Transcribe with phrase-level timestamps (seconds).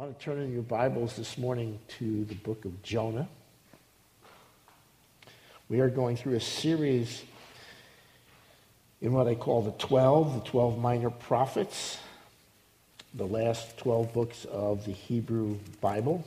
[0.00, 3.28] I want to turn in your Bibles this morning to the book of Jonah.
[5.68, 7.22] We are going through a series
[9.02, 11.98] in what I call the 12, the 12 minor prophets,
[13.12, 16.24] the last 12 books of the Hebrew Bible.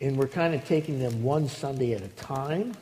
[0.00, 2.76] And we're kind of taking them one Sunday at a time.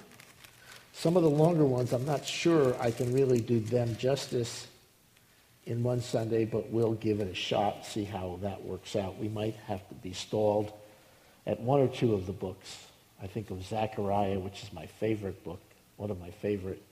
[0.93, 4.67] Some of the longer ones, I'm not sure I can really do them justice
[5.67, 9.19] in one Sunday, but we'll give it a shot, see how that works out.
[9.19, 10.73] We might have to be stalled
[11.47, 12.87] at one or two of the books.
[13.23, 15.61] I think of Zechariah, which is my favorite book,
[15.97, 16.83] one of my favorite.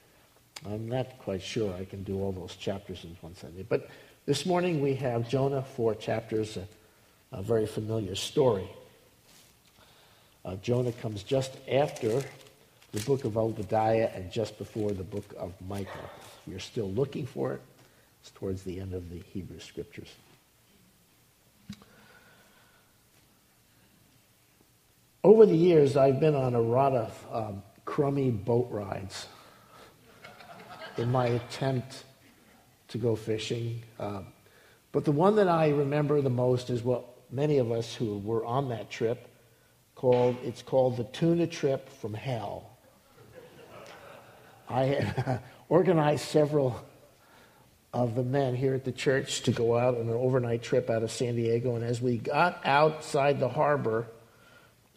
[0.66, 3.64] I'm not quite sure I can do all those chapters in one Sunday.
[3.66, 3.88] But
[4.26, 6.66] this morning we have Jonah, four chapters, a,
[7.32, 8.68] a very familiar story.
[10.44, 12.22] Uh, Jonah comes just after
[12.92, 16.10] the book of Obadiah and just before the book of Micah.
[16.42, 17.60] If you're still looking for it,
[18.20, 20.14] it's towards the end of the Hebrew Scriptures.
[25.24, 29.26] Over the years, I've been on a lot of um, crummy boat rides
[30.96, 32.04] in my attempt
[32.88, 33.82] to go fishing.
[33.98, 34.22] Uh,
[34.92, 38.44] but the one that I remember the most is what many of us who were
[38.44, 39.28] on that trip
[39.94, 42.78] called, it's called the tuna trip from hell.
[44.68, 46.80] I had organized several
[47.92, 51.02] of the men here at the church to go out on an overnight trip out
[51.02, 51.74] of San Diego.
[51.74, 54.06] And as we got outside the harbor,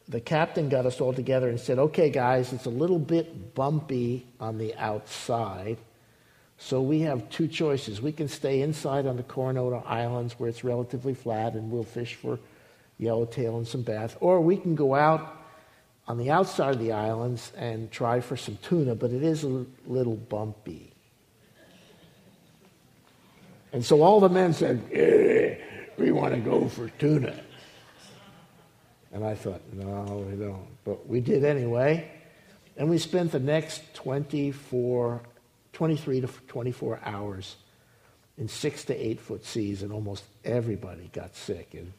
[0.09, 4.27] the captain got us all together and said, Okay, guys, it's a little bit bumpy
[4.39, 5.77] on the outside.
[6.57, 8.01] So we have two choices.
[8.01, 12.15] We can stay inside on the Coronado Islands where it's relatively flat and we'll fish
[12.15, 12.39] for
[12.99, 15.37] yellowtail and some bass, or we can go out
[16.07, 19.65] on the outside of the islands and try for some tuna, but it is a
[19.87, 20.90] little bumpy.
[23.73, 25.55] And so all the men said, eh,
[25.97, 27.35] We want to go for tuna.
[29.13, 30.67] And I thought, No, we don't.
[30.83, 32.11] But we did anyway.
[32.77, 35.21] And we spent the next 24,
[35.73, 37.55] 23 to 24 hours
[38.37, 41.73] in six to eight foot seas, and almost everybody got sick.
[41.73, 41.93] And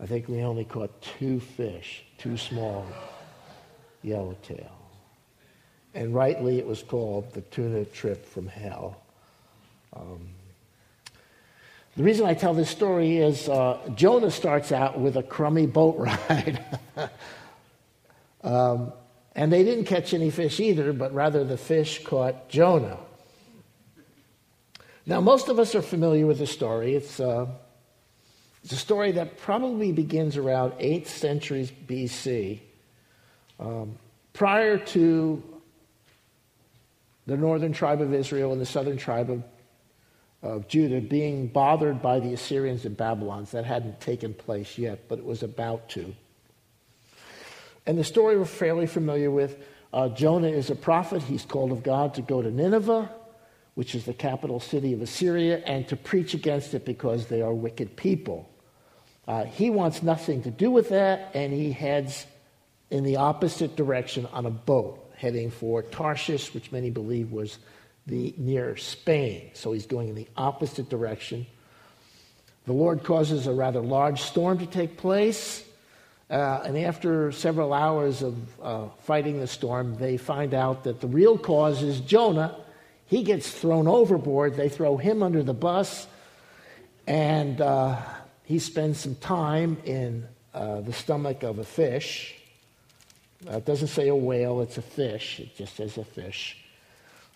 [0.00, 2.86] I think we only caught two fish, two small
[4.02, 4.72] yellowtail.
[5.94, 9.02] And rightly, it was called the tuna trip from hell.
[9.94, 10.28] Um,
[11.96, 15.96] the reason I tell this story is uh, Jonah starts out with a crummy boat
[15.98, 16.64] ride.
[18.42, 18.92] um,
[19.36, 22.98] and they didn't catch any fish either, but rather the fish caught Jonah.
[25.06, 26.94] Now, most of us are familiar with the story.
[26.94, 27.46] It's, uh,
[28.62, 32.60] it's a story that probably begins around 8th centuries BC,
[33.60, 33.98] um,
[34.32, 35.42] prior to
[37.26, 39.42] the northern tribe of Israel and the southern tribe of
[40.44, 43.52] of Judah being bothered by the Assyrians and Babylons.
[43.52, 46.14] That hadn't taken place yet, but it was about to.
[47.86, 49.58] And the story we're fairly familiar with.
[49.92, 51.22] Uh, Jonah is a prophet.
[51.22, 53.10] He's called of God to go to Nineveh,
[53.74, 57.52] which is the capital city of Assyria, and to preach against it because they are
[57.52, 58.50] wicked people.
[59.26, 62.26] Uh, he wants nothing to do with that, and he heads
[62.90, 67.58] in the opposite direction on a boat, heading for Tarshish, which many believe was
[68.06, 69.50] the, near Spain.
[69.54, 71.46] So he's going in the opposite direction.
[72.66, 75.64] The Lord causes a rather large storm to take place.
[76.30, 81.06] Uh, and after several hours of uh, fighting the storm, they find out that the
[81.06, 82.56] real cause is Jonah.
[83.06, 84.56] He gets thrown overboard.
[84.56, 86.06] They throw him under the bus.
[87.06, 88.00] And uh,
[88.44, 92.34] he spends some time in uh, the stomach of a fish.
[93.46, 95.40] It doesn't say a whale, it's a fish.
[95.40, 96.56] It just says a fish.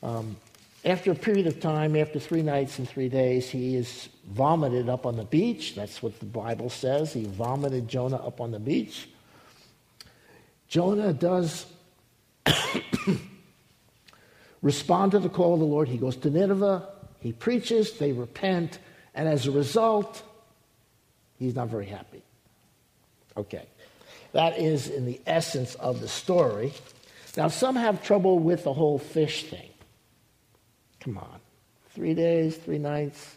[0.03, 0.37] Um,
[0.89, 5.05] after a period of time, after three nights and three days, he is vomited up
[5.05, 5.75] on the beach.
[5.75, 7.13] That's what the Bible says.
[7.13, 9.07] He vomited Jonah up on the beach.
[10.67, 11.67] Jonah does
[14.63, 15.89] respond to the call of the Lord.
[15.89, 16.89] He goes to Nineveh,
[17.21, 18.79] he preaches, they repent,
[19.15, 20.23] and as a result,
[21.39, 22.23] he's not very happy.
[23.37, 23.67] Okay.
[24.33, 26.73] That is in the essence of the story.
[27.37, 29.68] Now, some have trouble with the whole fish thing.
[31.09, 31.41] Come on.
[31.95, 33.37] Three days, three nights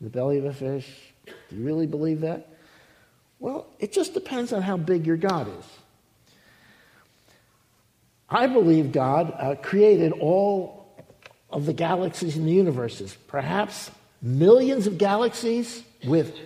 [0.00, 0.88] the belly of a fish.
[1.26, 2.48] Do you really believe that?
[3.38, 5.64] Well, it just depends on how big your God is.
[8.28, 10.92] I believe God uh, created all
[11.50, 16.36] of the galaxies and the universes, perhaps millions of galaxies with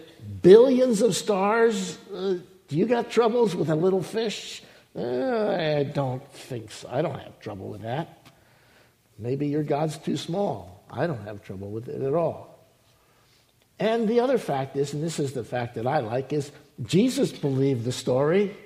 [0.43, 1.97] billions of stars.
[2.13, 2.35] Uh,
[2.69, 4.63] do you got troubles with a little fish?
[4.95, 6.91] Uh, I don't think so.
[6.93, 8.18] I don't have trouble with that.
[9.19, 10.85] Maybe your God's too small.
[10.91, 12.59] I don't have trouble with it at all.
[13.81, 16.51] And the other fact is, and this is the fact that I like, is
[16.83, 18.57] Jesus believed the story.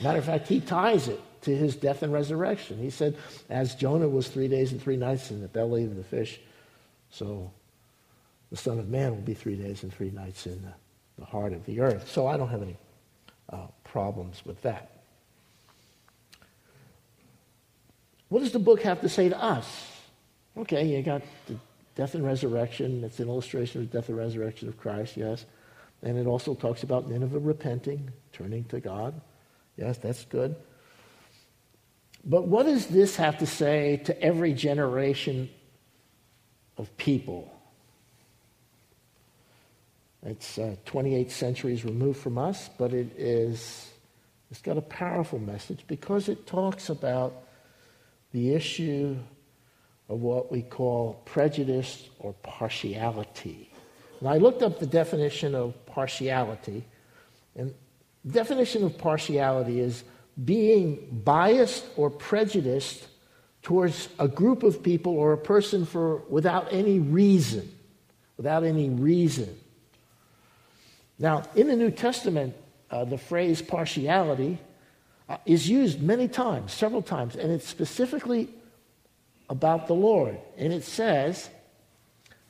[0.00, 2.78] Matter of fact, he ties it to his death and resurrection.
[2.78, 3.16] He said,
[3.48, 6.40] as Jonah was three days and three nights in the belly of the fish,
[7.10, 7.50] so
[8.50, 10.72] the Son of Man will be three days and three nights in the,
[11.18, 12.10] the heart of the earth.
[12.10, 12.76] So I don't have any
[13.50, 14.95] uh, problems with that.
[18.28, 19.92] What does the book have to say to us?
[20.56, 21.56] Okay, you got the
[21.94, 23.04] death and resurrection.
[23.04, 25.44] It's an illustration of the death and resurrection of Christ, yes.
[26.02, 29.20] And it also talks about Nineveh repenting, turning to God.
[29.76, 30.56] Yes, that's good.
[32.24, 35.48] But what does this have to say to every generation
[36.76, 37.52] of people?
[40.24, 43.92] It's uh, 28 centuries removed from us, but it is,
[44.50, 47.45] it's got a powerful message because it talks about
[48.36, 49.16] the issue
[50.10, 53.70] of what we call prejudice or partiality.
[54.20, 56.84] And I looked up the definition of partiality,
[57.56, 57.72] and
[58.30, 60.04] definition of partiality is
[60.44, 63.08] being biased or prejudiced
[63.62, 67.74] towards a group of people or a person for without any reason.
[68.36, 69.48] Without any reason.
[71.18, 72.54] Now, in the New Testament,
[72.90, 74.58] uh, the phrase partiality
[75.28, 78.48] uh, is used many times, several times, and it's specifically
[79.48, 80.38] about the Lord.
[80.56, 81.50] And it says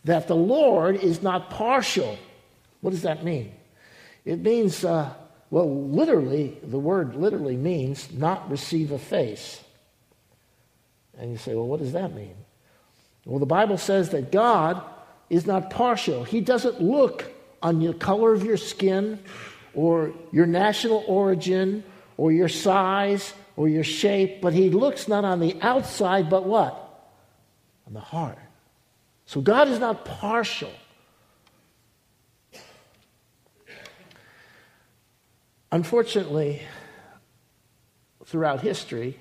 [0.05, 2.19] that the Lord is not partial.
[2.81, 3.53] What does that mean?
[4.25, 5.13] It means, uh,
[5.51, 9.63] well, literally, the word literally means not receive a face.
[11.19, 12.35] And you say, well, what does that mean?
[13.25, 14.83] Well, the Bible says that God
[15.31, 16.25] is not partial.
[16.25, 17.33] He doesn't look
[17.63, 19.19] on the color of your skin
[19.75, 21.83] or your national origin
[22.17, 26.83] or your size or your shape, but He looks not on the outside, but what?
[27.87, 28.39] On the heart.
[29.27, 30.71] So God is not partial.
[35.73, 36.63] Unfortunately,
[38.25, 39.19] throughout history,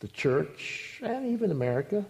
[0.00, 2.04] the church and even America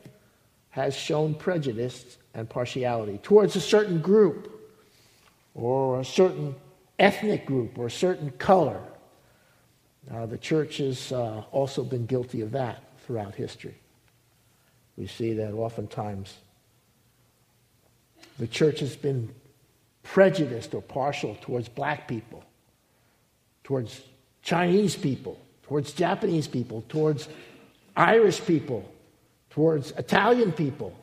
[0.71, 4.49] has shown prejudice and partiality towards a certain group
[5.55, 6.55] or a certain
[6.99, 8.81] ethnic group or a certain color.
[10.11, 13.75] Uh, the church has uh, also been guilty of that throughout history.
[14.97, 16.37] We see that oftentimes
[18.39, 19.33] the church has been
[20.03, 22.45] prejudiced or partial towards black people,
[23.65, 24.01] towards
[24.43, 27.29] Chinese people, towards Japanese people, towards
[27.97, 28.91] Irish people,
[29.51, 30.97] towards Italian people,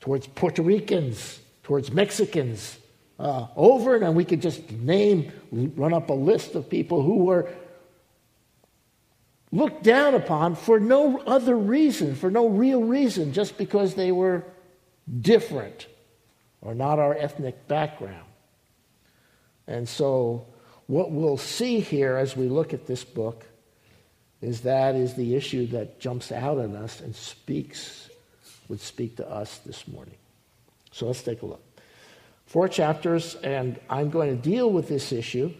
[0.00, 2.78] towards Puerto Ricans, towards Mexicans,
[3.18, 7.48] uh, over, and we could just name, run up a list of people who were
[9.52, 14.44] looked down upon for no other reason, for no real reason, just because they were
[15.20, 15.86] different
[16.60, 18.24] or not our ethnic background.
[19.66, 20.46] And so,
[20.86, 23.44] what we'll see here as we look at this book
[24.40, 28.08] is that is the issue that jumps out at us and speaks,
[28.68, 30.14] would speak to us this morning.
[30.92, 31.62] So let's take a look.
[32.46, 35.52] Four chapters, and I'm going to deal with this issue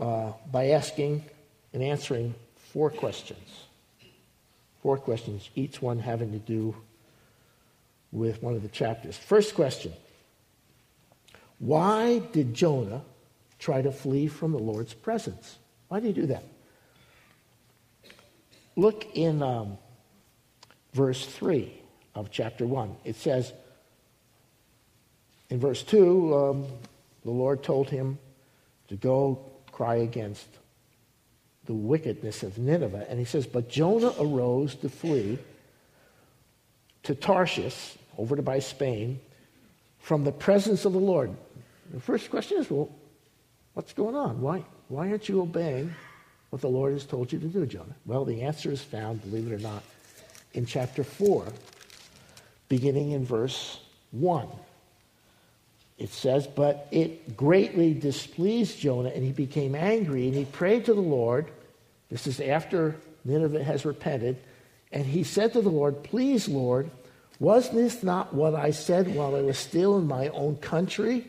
[0.00, 1.24] uh, by asking
[1.76, 3.66] and answering four questions.
[4.80, 6.74] Four questions, each one having to do
[8.12, 9.14] with one of the chapters.
[9.14, 9.92] First question
[11.58, 13.02] Why did Jonah
[13.58, 15.58] try to flee from the Lord's presence?
[15.88, 16.44] Why did he do that?
[18.74, 19.76] Look in um,
[20.94, 21.70] verse 3
[22.14, 22.96] of chapter 1.
[23.04, 23.52] It says,
[25.50, 26.66] in verse 2, um,
[27.22, 28.18] the Lord told him
[28.88, 30.46] to go cry against
[31.66, 33.06] the wickedness of Nineveh.
[33.08, 35.38] And he says, But Jonah arose to flee
[37.04, 39.20] to Tarshish, over to by Spain,
[40.00, 41.34] from the presence of the Lord.
[41.92, 42.90] The first question is, well,
[43.74, 44.40] what's going on?
[44.40, 45.94] Why, why aren't you obeying
[46.50, 47.94] what the Lord has told you to do, Jonah?
[48.06, 49.82] Well, the answer is found, believe it or not,
[50.54, 51.44] in chapter 4,
[52.68, 53.78] beginning in verse
[54.12, 54.48] 1
[55.98, 60.94] it says, But it greatly displeased Jonah, and he became angry, and he prayed to
[60.94, 61.50] the Lord.
[62.08, 64.38] This is after Nineveh has repented.
[64.92, 66.90] And he said to the Lord, Please, Lord,
[67.38, 71.26] was this not what I said while I was still in my own country?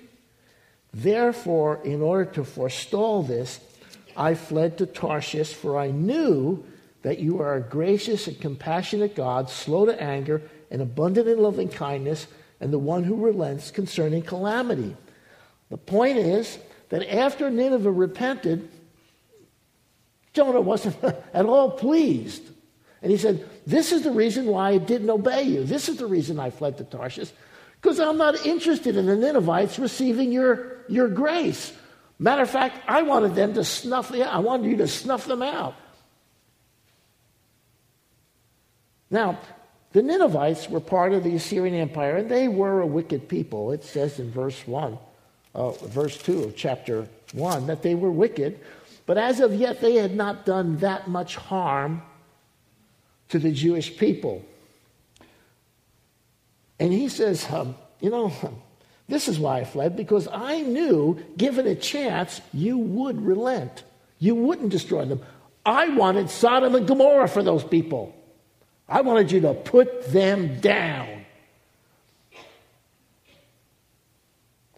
[0.94, 3.60] Therefore, in order to forestall this,
[4.16, 6.64] I fled to Tarshish, for I knew
[7.02, 10.42] that you are a gracious and compassionate God, slow to anger,
[10.72, 12.28] and abundant in loving kindness
[12.60, 14.96] and the one who relents concerning calamity.
[15.70, 16.58] The point is
[16.90, 18.70] that after Nineveh repented,
[20.38, 21.04] Jonah wasn't
[21.34, 22.44] at all pleased.
[23.02, 25.64] And he said, This is the reason why I didn't obey you.
[25.64, 27.32] This is the reason I fled to Tarshish.
[27.82, 31.74] Because I'm not interested in the Ninevites receiving your, your grace.
[32.20, 35.42] Matter of fact, I wanted them to snuff the I wanted you to snuff them
[35.42, 35.76] out.
[39.10, 39.40] Now,
[39.94, 43.72] the Ninevites were part of the Assyrian Empire, and they were a wicked people.
[43.72, 44.98] It says in verse 1,
[45.56, 48.60] uh, verse 2 of chapter 1, that they were wicked,
[49.08, 52.04] but as of yet they had not done that much harm
[53.30, 54.46] to the Jewish people.
[56.80, 58.32] And he says, um, You know,
[59.08, 63.84] this is why I fled, because I knew, given a chance, you would relent.
[64.20, 65.22] You wouldn't destroy them.
[65.66, 68.14] I wanted Sodom and Gomorrah for those people.
[68.90, 71.26] I wanted you to put them down.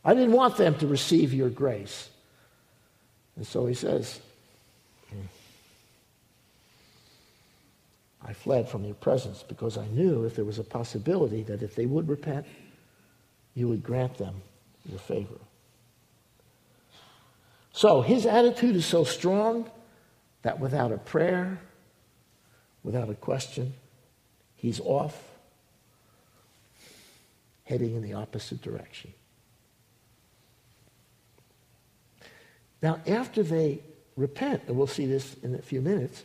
[0.03, 2.09] I didn't want them to receive your grace.
[3.39, 4.19] And so he says,
[8.21, 11.73] I fled from your presence because I knew if there was a possibility that if
[11.73, 12.45] they would repent,
[13.55, 14.41] you would grant them
[14.89, 15.39] your favor.
[17.71, 19.71] So his attitude is so strong
[20.41, 21.61] that without a prayer,
[22.83, 23.73] without a question,
[24.57, 25.17] he's off,
[27.63, 29.13] heading in the opposite direction.
[32.81, 33.79] Now, after they
[34.15, 36.23] repent, and we'll see this in a few minutes,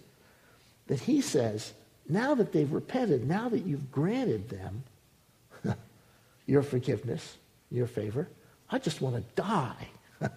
[0.86, 1.72] that he says,
[2.08, 4.84] now that they've repented, now that you've granted them
[6.46, 7.36] your forgiveness,
[7.70, 8.28] your favor,
[8.70, 9.88] I just want to die.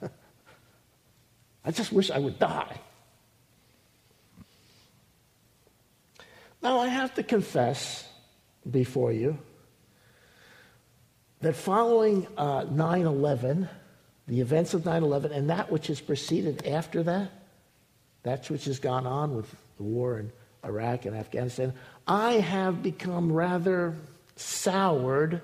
[1.65, 2.79] I just wish I would die.
[6.62, 8.07] Now, I have to confess
[8.69, 9.38] before you
[11.41, 13.69] that following uh, 9 uh, 11,
[14.27, 17.31] the events of 9 11, and that which has preceded after that,
[18.24, 20.31] that which has gone on with the war in
[20.65, 21.74] Iraq and Afghanistan,
[22.05, 23.96] I have become rather
[24.36, 25.41] soured,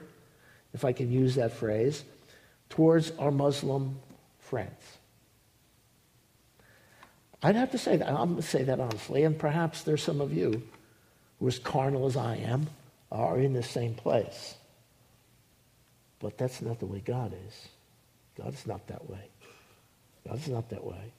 [0.73, 2.03] if I can use that phrase,
[2.69, 3.99] towards our Muslim
[4.39, 4.97] friends.
[7.41, 8.07] I'd have to say that.
[8.07, 10.63] I'm going to say that honestly, and perhaps there's some of you
[11.39, 12.67] who, as carnal as I am,
[13.11, 14.55] are in the same place.
[16.19, 17.67] But that's not the way God is.
[18.37, 19.29] God is not that way.
[20.27, 21.13] God is not that way.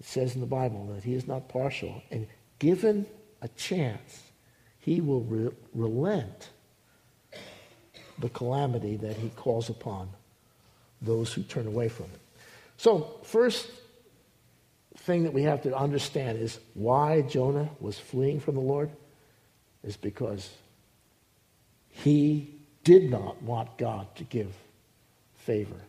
[0.00, 2.26] It says in the Bible that He is not partial, and
[2.58, 3.06] given
[3.42, 4.22] a chance,
[4.80, 6.50] He will re- relent
[8.18, 10.08] the calamity that He calls upon
[11.00, 12.20] those who turn away from it.
[12.76, 13.68] So, first
[14.98, 18.90] thing that we have to understand is why Jonah was fleeing from the Lord
[19.82, 20.50] is because
[21.90, 24.54] he did not want God to give
[25.36, 25.80] favor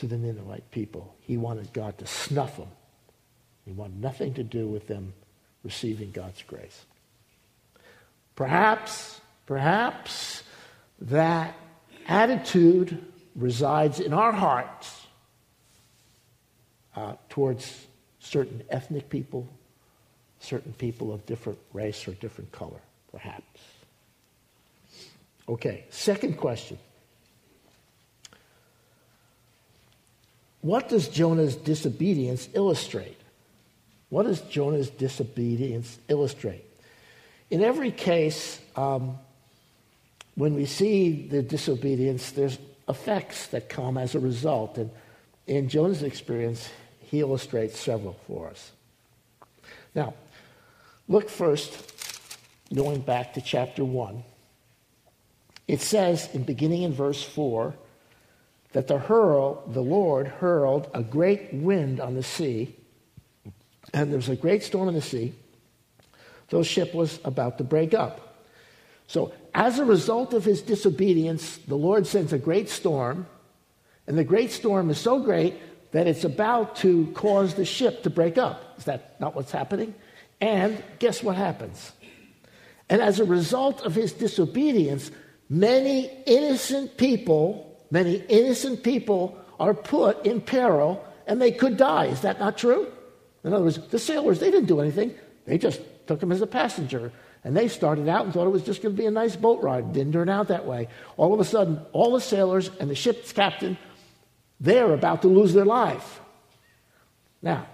[0.00, 1.14] to the Ninevite people.
[1.20, 2.68] He wanted God to snuff them.
[3.66, 5.12] He wanted nothing to do with them
[5.62, 6.84] receiving God's grace.
[8.34, 10.42] Perhaps, perhaps
[11.02, 11.54] that
[12.08, 13.04] attitude
[13.36, 15.06] resides in our hearts
[16.96, 17.86] uh, towards
[18.20, 19.46] certain ethnic people,
[20.40, 22.80] certain people of different race or different color,
[23.12, 23.60] perhaps.
[25.46, 26.78] Okay, second question.
[30.62, 33.16] What does Jonah's disobedience illustrate?
[34.10, 36.64] What does Jonah's disobedience illustrate?
[37.50, 39.18] In every case, um,
[40.34, 44.78] when we see the disobedience, there's effects that come as a result.
[44.78, 44.90] And
[45.46, 46.68] in Jonah's experience,
[47.00, 48.72] he illustrates several for us.
[49.94, 50.14] Now,
[51.08, 51.92] look first,
[52.74, 54.22] going back to chapter 1.
[55.66, 57.74] It says, in beginning in verse 4,
[58.72, 62.74] that the hurl, the Lord hurled a great wind on the sea,
[63.92, 65.34] and there was a great storm in the sea.
[66.48, 68.44] The ship was about to break up.
[69.06, 73.26] So, as a result of his disobedience, the Lord sends a great storm,
[74.06, 75.54] and the great storm is so great
[75.92, 78.78] that it's about to cause the ship to break up.
[78.78, 79.94] Is that not what's happening?
[80.40, 81.92] And guess what happens?
[82.88, 85.10] And as a result of his disobedience,
[85.48, 92.06] many innocent people many innocent people are put in peril and they could die.
[92.06, 92.90] Is that not true?
[93.44, 95.14] In other words, the sailors, they didn't do anything.
[95.46, 97.12] They just took him as a passenger.
[97.42, 99.62] And they started out and thought it was just going to be a nice boat
[99.62, 99.84] ride.
[99.84, 100.88] It didn't turn out that way.
[101.16, 103.78] All of a sudden, all the sailors and the ship's captain,
[104.60, 106.20] they're about to lose their life.
[107.40, 107.66] Now,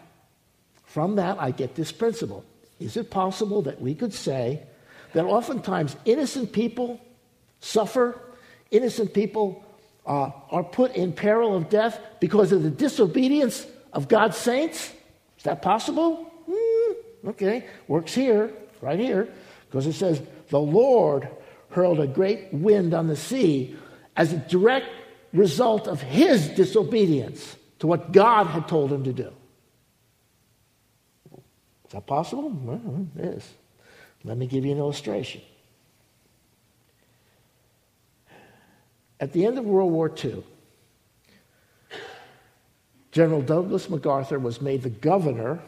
[0.85, 2.45] from that, I get this principle.
[2.79, 4.63] Is it possible that we could say
[5.15, 7.01] that oftentimes innocent people
[7.61, 8.21] suffer,
[8.71, 9.65] innocent people
[10.07, 14.93] uh, are put in peril of death because of the disobedience of God's saints?
[15.39, 16.31] Is that possible?
[16.49, 16.95] Mm,
[17.31, 19.29] okay, works here, right here,
[19.69, 21.29] because it says, The Lord
[21.71, 23.77] hurled a great wind on the sea
[24.17, 24.87] as a direct
[25.33, 29.33] result of his disobedience to what God had told him to do.
[31.85, 32.49] Is that possible?
[32.49, 33.55] Well, it is.
[34.25, 35.43] Let me give you an illustration.
[39.19, 40.45] At the end of World War II,
[43.13, 45.61] General Douglas MacArthur was made the governor,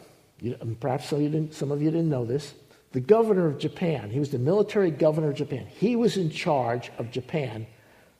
[0.79, 2.53] perhaps some of, you didn't, some of you didn't know this,
[2.91, 4.11] the governor of Japan.
[4.11, 5.65] He was the military governor of Japan.
[5.65, 7.65] He was in charge of Japan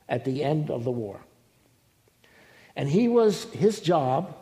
[0.08, 1.20] at the end of the war.
[2.74, 4.36] And he was, his job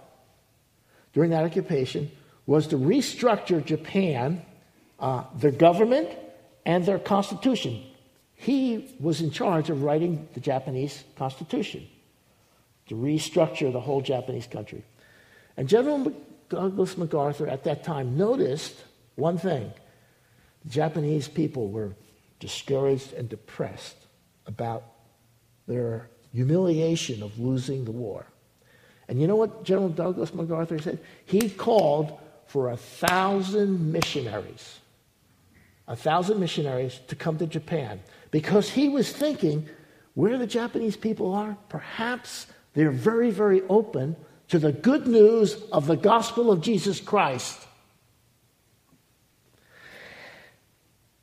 [1.13, 2.11] during that occupation
[2.47, 4.43] was to restructure Japan,
[4.99, 6.09] uh, their government,
[6.65, 7.83] and their constitution.
[8.41, 11.87] He was in charge of writing the Japanese constitution
[12.87, 14.85] to restructure the whole Japanese country.
[15.57, 16.13] And General
[16.49, 18.77] Douglas MacArthur at that time noticed
[19.17, 19.73] one thing
[20.65, 21.97] the Japanese people were
[22.39, 23.97] discouraged and depressed
[24.47, 24.85] about
[25.67, 28.25] their humiliation of losing the war.
[29.09, 31.01] And you know what General Douglas MacArthur said?
[31.27, 32.17] He called
[32.47, 34.79] for a thousand missionaries,
[35.89, 39.69] a thousand missionaries to come to Japan because he was thinking
[40.15, 44.17] where the Japanese people are, perhaps they're very, very open
[44.49, 47.67] to the good news of the gospel of Jesus Christ.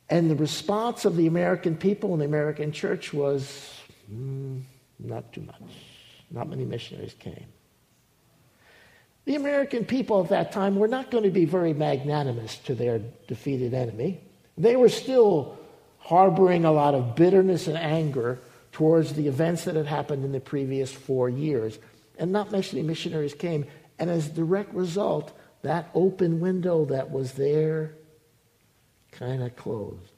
[0.08, 3.74] And the response of the American people and the American church was
[4.10, 4.62] mm,
[4.98, 5.60] not too much.
[6.30, 7.46] Not many missionaries came.
[9.24, 13.00] The American people at that time were not going to be very magnanimous to their
[13.26, 14.20] defeated enemy.
[14.56, 15.58] They were still
[16.06, 18.38] harboring a lot of bitterness and anger
[18.70, 21.80] towards the events that had happened in the previous four years.
[22.16, 23.66] And not many missionaries came.
[23.98, 27.94] And as a direct result, that open window that was there
[29.10, 30.12] kind of closed.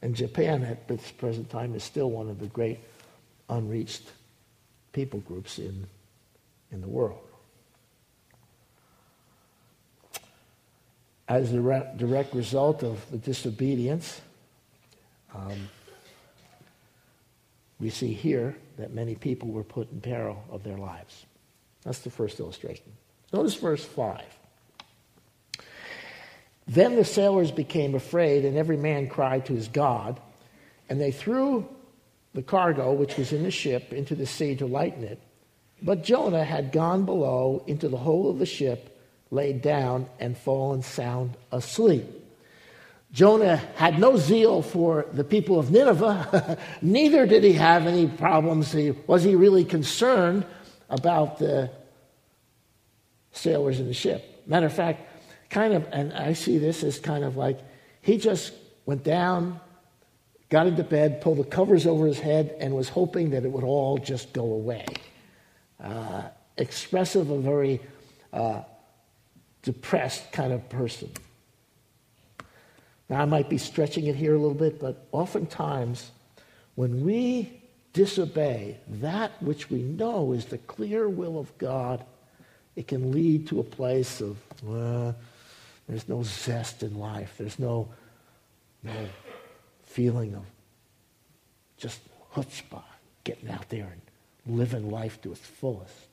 [0.00, 2.78] And Japan at this present time is still one of the great
[3.48, 4.04] unreached
[4.92, 5.88] people groups in,
[6.70, 7.18] in the world.
[11.28, 14.20] As a re- direct result of the disobedience,
[15.34, 15.68] um,
[17.80, 21.24] we see here that many people were put in peril of their lives.
[21.82, 22.92] That's the first illustration.
[23.32, 24.22] Notice verse 5.
[26.66, 30.18] Then the sailors became afraid, and every man cried to his God,
[30.88, 31.68] and they threw
[32.32, 35.20] the cargo which was in the ship into the sea to lighten it.
[35.82, 38.93] But Jonah had gone below into the hold of the ship,
[39.34, 42.04] laid down, and fallen sound asleep.
[43.12, 48.72] Jonah had no zeal for the people of Nineveh, neither did he have any problems.
[48.72, 50.44] He, was he really concerned
[50.88, 51.70] about the
[53.32, 54.42] sailors in the ship?
[54.46, 55.08] Matter of fact,
[55.48, 57.60] kind of, and I see this as kind of like
[58.02, 58.52] he just
[58.84, 59.60] went down,
[60.48, 63.64] got into bed, pulled the covers over his head, and was hoping that it would
[63.64, 64.86] all just go away.
[65.82, 66.22] Uh,
[66.56, 67.80] expressive, of very
[68.32, 68.62] uh,
[69.64, 71.10] depressed kind of person.
[73.08, 76.10] Now, I might be stretching it here a little bit, but oftentimes
[76.74, 77.60] when we
[77.92, 82.04] disobey that which we know is the clear will of God,
[82.76, 84.36] it can lead to a place of,
[84.68, 85.12] uh,
[85.88, 87.34] there's no zest in life.
[87.38, 87.88] There's no,
[88.82, 88.92] no
[89.84, 90.44] feeling of
[91.76, 92.00] just
[92.34, 92.82] chutzpah,
[93.22, 96.08] getting out there and living life to its fullest.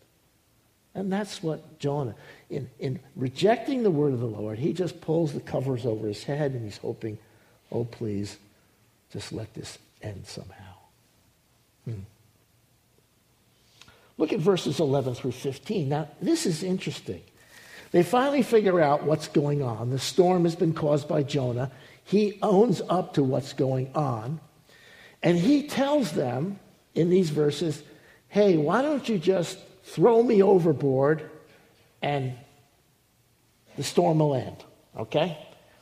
[0.94, 2.16] And that's what Jonah,
[2.50, 6.24] in, in rejecting the word of the Lord, he just pulls the covers over his
[6.24, 7.18] head and he's hoping,
[7.72, 8.38] oh, please,
[9.12, 10.74] just let this end somehow.
[11.86, 12.02] Hmm.
[14.18, 15.88] Look at verses 11 through 15.
[15.88, 17.22] Now, this is interesting.
[17.92, 19.90] They finally figure out what's going on.
[19.90, 21.72] The storm has been caused by Jonah.
[22.04, 24.40] He owns up to what's going on.
[25.24, 26.60] And he tells them
[26.96, 27.84] in these verses,
[28.28, 31.30] hey, why don't you just throw me overboard
[32.02, 32.34] and
[33.76, 34.64] the storm will end?
[34.98, 35.38] Okay?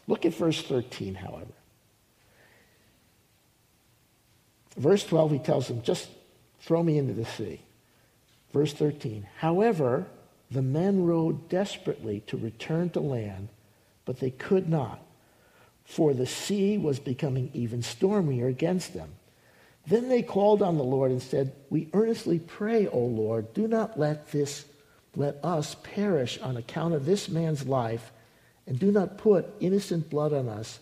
[0.08, 1.46] Look at verse 13, however.
[4.78, 6.10] Verse 12, he tells them, just
[6.62, 7.62] throw me into the sea.
[8.54, 10.08] Verse 13, however,
[10.50, 13.50] the men rowed desperately to return to land,
[14.06, 15.00] but they could not,
[15.84, 19.12] for the sea was becoming even stormier against them.
[19.90, 24.00] Then they called on the Lord and said, We earnestly pray, O Lord, do not
[24.00, 24.66] let this
[25.16, 28.12] let us perish on account of this man's life,
[28.68, 30.80] and do not put innocent blood on us,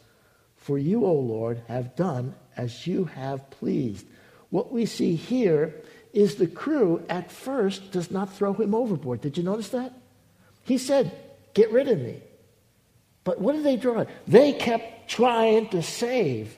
[0.58, 4.06] for you, O Lord, have done as you have pleased.
[4.50, 5.74] What we see here
[6.12, 9.22] is the crew at first does not throw him overboard.
[9.22, 9.94] Did you notice that?
[10.64, 11.14] He said,
[11.54, 12.22] Get rid of me.
[13.24, 14.04] But what did they draw?
[14.28, 16.58] They kept trying to save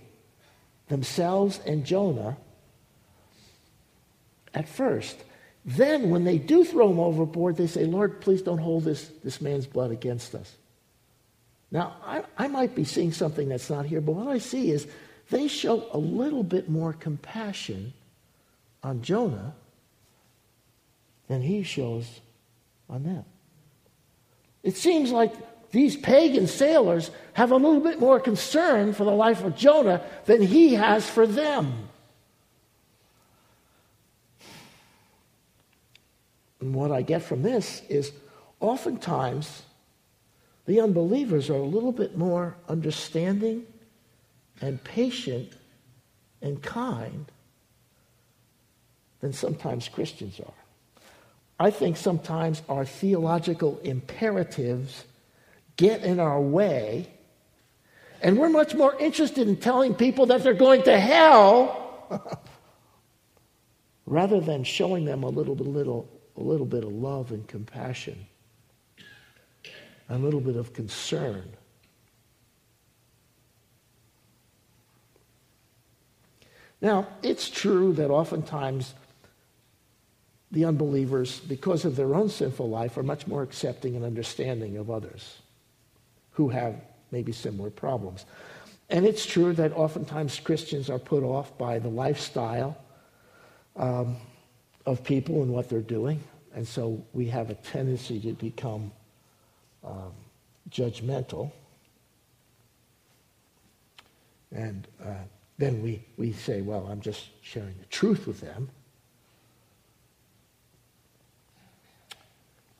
[0.89, 2.37] themselves and Jonah
[4.53, 5.17] at first.
[5.63, 9.39] Then, when they do throw him overboard, they say, Lord, please don't hold this, this
[9.39, 10.55] man's blood against us.
[11.71, 14.87] Now, I, I might be seeing something that's not here, but what I see is
[15.29, 17.93] they show a little bit more compassion
[18.81, 19.53] on Jonah
[21.27, 22.21] than he shows
[22.89, 23.25] on them.
[24.63, 25.33] It seems like
[25.71, 30.41] these pagan sailors have a little bit more concern for the life of Jonah than
[30.41, 31.89] he has for them.
[36.59, 38.11] And what I get from this is
[38.59, 39.63] oftentimes
[40.65, 43.65] the unbelievers are a little bit more understanding
[44.61, 45.53] and patient
[46.41, 47.25] and kind
[49.21, 50.53] than sometimes Christians are.
[51.59, 55.05] I think sometimes our theological imperatives
[55.79, 57.07] get in our way,
[58.21, 62.11] and we're much more interested in telling people that they're going to hell
[64.05, 68.27] rather than showing them a little bit, little, a little bit of love and compassion,
[70.09, 71.49] a little bit of concern.
[76.81, 78.95] Now, it's true that oftentimes
[80.51, 84.91] the unbelievers, because of their own sinful life, are much more accepting and understanding of
[84.91, 85.37] others
[86.39, 86.73] who have
[87.11, 88.25] maybe similar problems.
[88.89, 92.77] And it's true that oftentimes Christians are put off by the lifestyle
[93.75, 94.15] um,
[94.85, 96.23] of people and what they're doing.
[96.55, 98.93] And so we have a tendency to become
[99.83, 100.13] um,
[100.69, 101.51] judgmental.
[104.53, 105.25] And uh,
[105.57, 108.69] then we, we say, well, I'm just sharing the truth with them.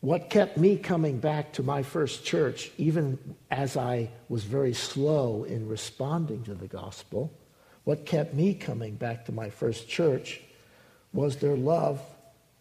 [0.01, 3.17] What kept me coming back to my first church, even
[3.51, 7.33] as I was very slow in responding to the gospel,
[7.83, 10.41] what kept me coming back to my first church
[11.11, 12.01] was their love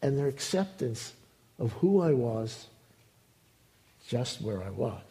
[0.02, 1.12] and their acceptance
[1.58, 2.66] of who I was
[4.08, 5.02] just where I was.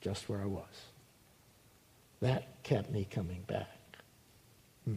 [0.00, 0.64] Just where I was.
[2.20, 3.68] That kept me coming back.
[4.84, 4.94] Hmm.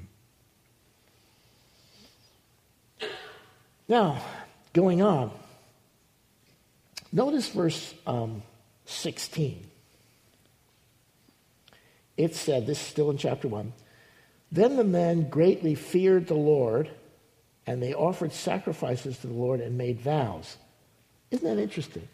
[3.87, 4.23] Now,
[4.73, 5.31] going on,
[7.11, 8.41] notice verse um,
[8.85, 9.67] 16.
[12.17, 13.73] It said, this is still in chapter 1.
[14.51, 16.89] Then the men greatly feared the Lord,
[17.65, 20.57] and they offered sacrifices to the Lord and made vows.
[21.31, 22.07] Isn't that interesting?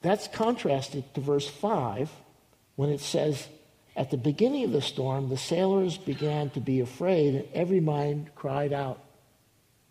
[0.00, 2.10] That's contrasted to verse 5
[2.76, 3.48] when it says,
[3.96, 8.30] At the beginning of the storm, the sailors began to be afraid, and every mind
[8.34, 9.02] cried out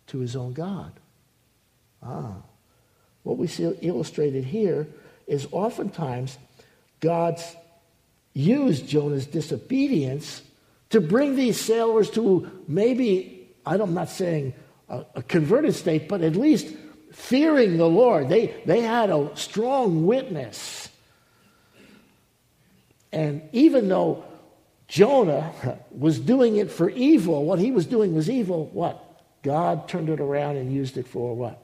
[0.08, 0.92] to his own God.
[2.02, 2.42] Ah.
[3.28, 4.88] What we see illustrated here
[5.26, 6.38] is oftentimes
[7.00, 7.44] God's
[8.32, 10.40] used Jonah's disobedience
[10.88, 14.54] to bring these sailors to maybe, I'm not saying
[14.88, 16.74] a, a converted state, but at least
[17.12, 18.30] fearing the Lord.
[18.30, 20.88] They, they had a strong witness.
[23.12, 24.24] And even though
[24.86, 25.52] Jonah
[25.90, 29.04] was doing it for evil, what he was doing was evil, what?
[29.42, 31.62] God turned it around and used it for what?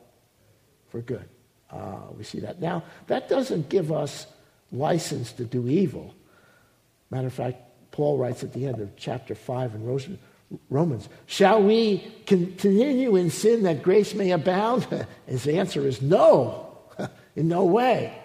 [0.91, 1.27] For good.
[1.75, 2.61] Uh, we see that.
[2.61, 4.27] Now, that doesn't give us
[4.71, 6.15] license to do evil.
[7.11, 7.59] Matter of fact,
[7.91, 10.19] Paul writes at the end of chapter 5 in
[10.71, 14.87] Romans, Shall we continue in sin that grace may abound?
[15.27, 16.79] His answer is no,
[17.37, 18.19] in no way.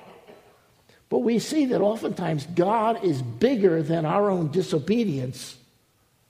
[1.10, 5.58] But we see that oftentimes God is bigger than our own disobedience.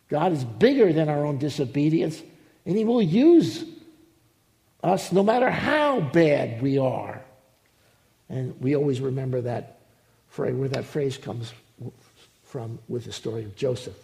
[0.08, 2.22] God is bigger than our own disobedience,
[2.66, 3.66] and He will use
[4.84, 7.22] us no matter how bad we are.
[8.30, 9.80] And we always remember that
[10.30, 11.54] phrase, where that phrase comes
[12.44, 13.98] from with the story of Joseph.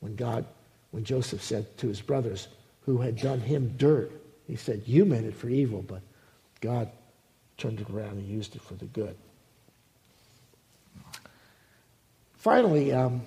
[0.00, 0.44] When God,
[0.92, 2.48] when Joseph said to his brothers
[2.82, 4.10] who had done him dirt,
[4.46, 6.00] he said, You meant it for evil, but
[6.60, 6.90] God
[7.58, 9.16] turned it around and used it for the good.
[12.36, 13.20] Finally, um,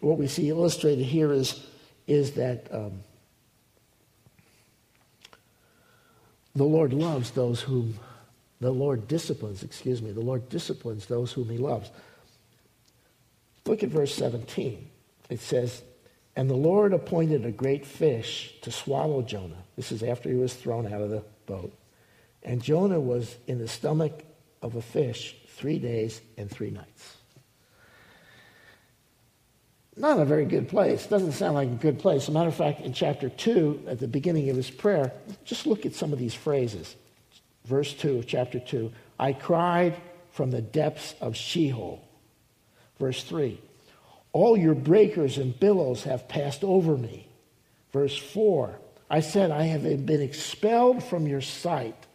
[0.00, 1.66] what we see illustrated here is,
[2.06, 3.02] is that um,
[6.54, 7.98] the Lord loves those whom
[8.60, 11.90] the Lord disciplines, excuse me, the Lord disciplines those whom he loves.
[13.66, 14.88] Look at verse 17.
[15.30, 15.82] It says,
[16.36, 19.64] And the Lord appointed a great fish to swallow Jonah.
[19.76, 21.72] This is after he was thrown out of the boat.
[22.42, 24.22] And Jonah was in the stomach
[24.62, 27.16] of a fish three days and three nights.
[29.96, 31.06] Not a very good place.
[31.06, 32.22] Doesn't sound like a good place.
[32.22, 35.12] As a matter of fact, in chapter 2, at the beginning of his prayer,
[35.44, 36.96] just look at some of these phrases.
[37.64, 39.96] Verse 2 of chapter 2 I cried
[40.30, 42.06] from the depths of Sheol.
[42.98, 43.60] Verse 3
[44.32, 47.28] All your breakers and billows have passed over me.
[47.92, 48.78] Verse 4
[49.08, 52.06] I said, I have been expelled from your sight.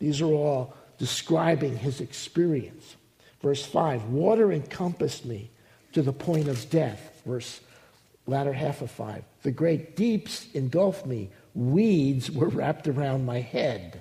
[0.00, 2.96] These are all describing his experience.
[3.40, 5.50] Verse 5 Water encompassed me
[5.98, 7.22] to the point of death.
[7.26, 7.60] Verse
[8.24, 14.00] latter half of 5 The great deeps engulfed me, weeds were wrapped around my head.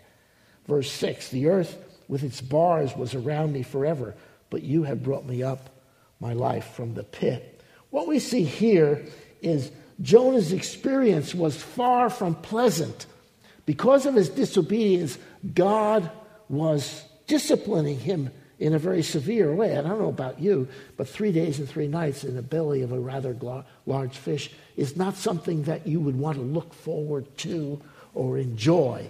[0.67, 1.75] Verse 6 The earth
[2.07, 4.13] with its bars was around me forever,
[4.51, 5.71] but you have brought me up
[6.19, 7.61] my life from the pit.
[7.89, 9.03] What we see here
[9.41, 13.07] is Jonah's experience was far from pleasant.
[13.65, 15.17] Because of his disobedience,
[15.55, 16.11] God
[16.47, 19.75] was disciplining him in a very severe way.
[19.75, 22.81] And I don't know about you, but three days and three nights in the belly
[22.81, 23.35] of a rather
[23.85, 27.81] large fish is not something that you would want to look forward to
[28.13, 29.07] or enjoy.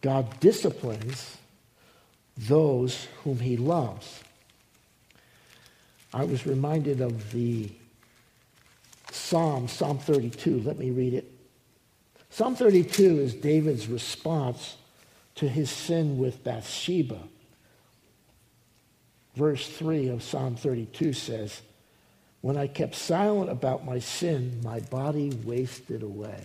[0.00, 1.36] God disciplines
[2.36, 4.22] those whom he loves.
[6.14, 7.70] I was reminded of the
[9.10, 10.60] Psalm, Psalm 32.
[10.60, 11.30] Let me read it.
[12.30, 14.76] Psalm 32 is David's response
[15.36, 17.20] to his sin with Bathsheba.
[19.34, 21.62] Verse 3 of Psalm 32 says,
[22.42, 26.44] When I kept silent about my sin, my body wasted away.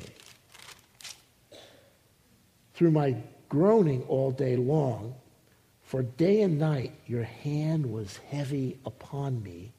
[2.73, 3.15] Through my
[3.49, 5.15] groaning all day long,
[5.83, 9.73] for day and night your hand was heavy upon me.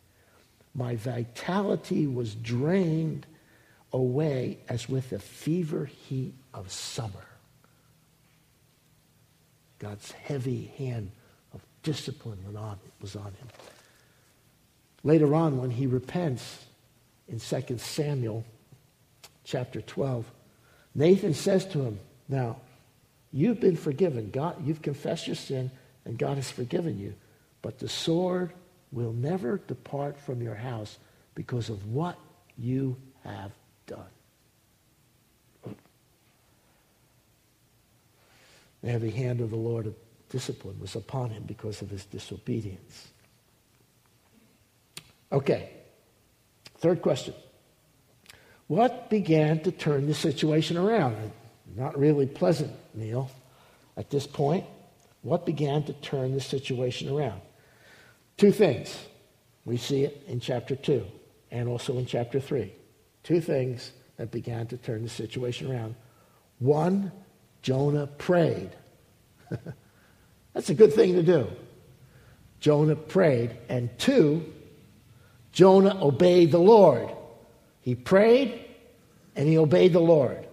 [0.75, 3.27] My vitality was drained
[3.93, 7.28] away as with the fever heat of summer.
[9.79, 11.11] God's heavy hand
[11.55, 12.39] of discipline
[13.01, 13.49] was on him.
[15.05, 16.65] Later on, when he repents
[17.29, 18.45] in 2 Samuel
[19.45, 20.25] chapter 12,
[20.95, 22.57] Nathan says to him, Now,
[23.33, 24.31] you've been forgiven.
[24.31, 25.71] God, you've confessed your sin,
[26.05, 27.15] and God has forgiven you.
[27.63, 28.53] But the sword
[28.91, 30.99] will never depart from your house
[31.35, 32.19] because of what
[32.57, 33.53] you have
[33.87, 34.07] done.
[38.83, 39.95] The heavy hand of the Lord of
[40.29, 43.09] discipline was upon him because of his disobedience.
[45.33, 45.71] Okay,
[46.79, 47.35] third question.
[48.67, 51.33] What began to turn the situation around?
[51.75, 53.31] Not really pleasant, Neil,
[53.97, 54.65] at this point.
[55.23, 57.41] What began to turn the situation around?
[58.37, 58.97] Two things.
[59.65, 61.05] We see it in chapter 2
[61.51, 62.73] and also in chapter 3.
[63.23, 65.95] Two things that began to turn the situation around.
[66.59, 67.13] One,
[67.63, 68.71] Jonah prayed.
[70.55, 71.49] That's a good thing to do.
[72.61, 73.57] Jonah prayed.
[73.69, 74.45] And two,
[75.53, 77.11] Jonah obeyed the Lord.
[77.81, 78.65] He prayed
[79.37, 80.47] and he obeyed the Lord.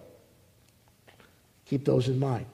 [1.66, 2.46] Keep those in mind.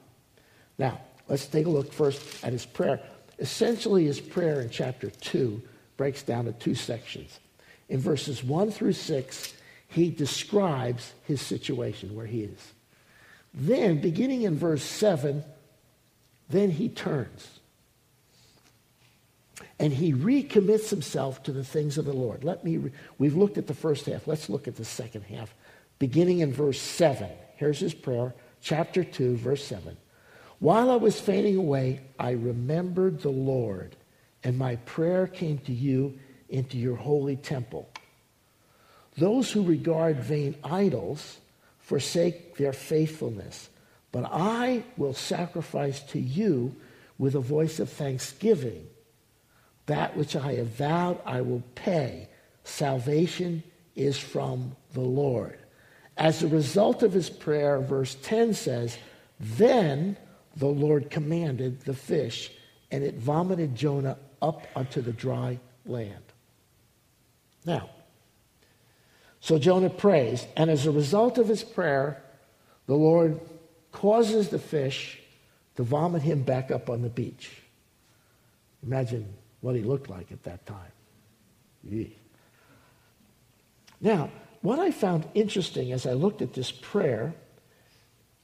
[0.79, 3.01] Now, let's take a look first at his prayer.
[3.39, 5.63] Essentially, his prayer in chapter 2
[5.97, 7.39] breaks down to two sections.
[7.89, 9.55] In verses 1 through 6,
[9.89, 12.73] he describes his situation where he is.
[13.55, 15.45] Then, beginning in verse 7,
[16.49, 17.61] then he turns
[19.83, 22.45] and he recommits himself to the things of the Lord.
[22.45, 24.29] Let me, re- we've looked at the first half.
[24.29, 25.53] Let's look at the second half.
[25.99, 27.29] Beginning in verse 7.
[27.57, 29.97] Here's his prayer, chapter 2, verse 7.
[30.61, 33.97] While I was fading away, I remembered the Lord,
[34.45, 36.17] and my prayer came to you
[36.49, 37.91] into your holy temple.
[39.17, 41.39] Those who regard vain idols
[41.83, 43.69] forsake their faithfulness,
[44.13, 46.75] but I will sacrifice to you
[47.19, 48.87] with a voice of thanksgiving.
[49.87, 52.29] That which I have vowed, I will pay.
[52.65, 53.63] Salvation
[53.97, 55.59] is from the Lord.
[56.17, 58.97] As a result of his prayer, verse 10 says,
[59.41, 60.17] Then
[60.57, 62.53] the Lord commanded the fish,
[62.91, 66.23] and it vomited Jonah up onto the dry land.
[67.65, 67.91] Now,
[69.43, 72.23] so Jonah prays, and as a result of his prayer,
[72.87, 73.41] the Lord
[73.91, 75.21] causes the fish
[75.75, 77.51] to vomit him back up on the beach.
[78.85, 80.93] Imagine what he looked like at that time.
[84.01, 87.35] Now, what I found interesting as I looked at this prayer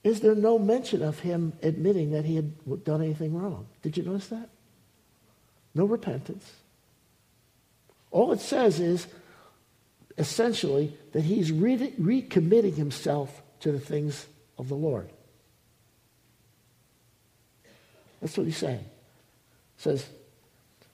[0.02, 3.68] is there no mention of him admitting that he had done anything wrong.
[3.82, 4.48] Did you notice that?
[5.76, 6.50] No repentance.
[8.11, 9.06] All it says is
[10.18, 14.26] essentially that he's re- recommitting himself to the things
[14.59, 15.09] of the Lord.
[18.20, 18.85] That's what he's saying.
[19.76, 20.07] He says,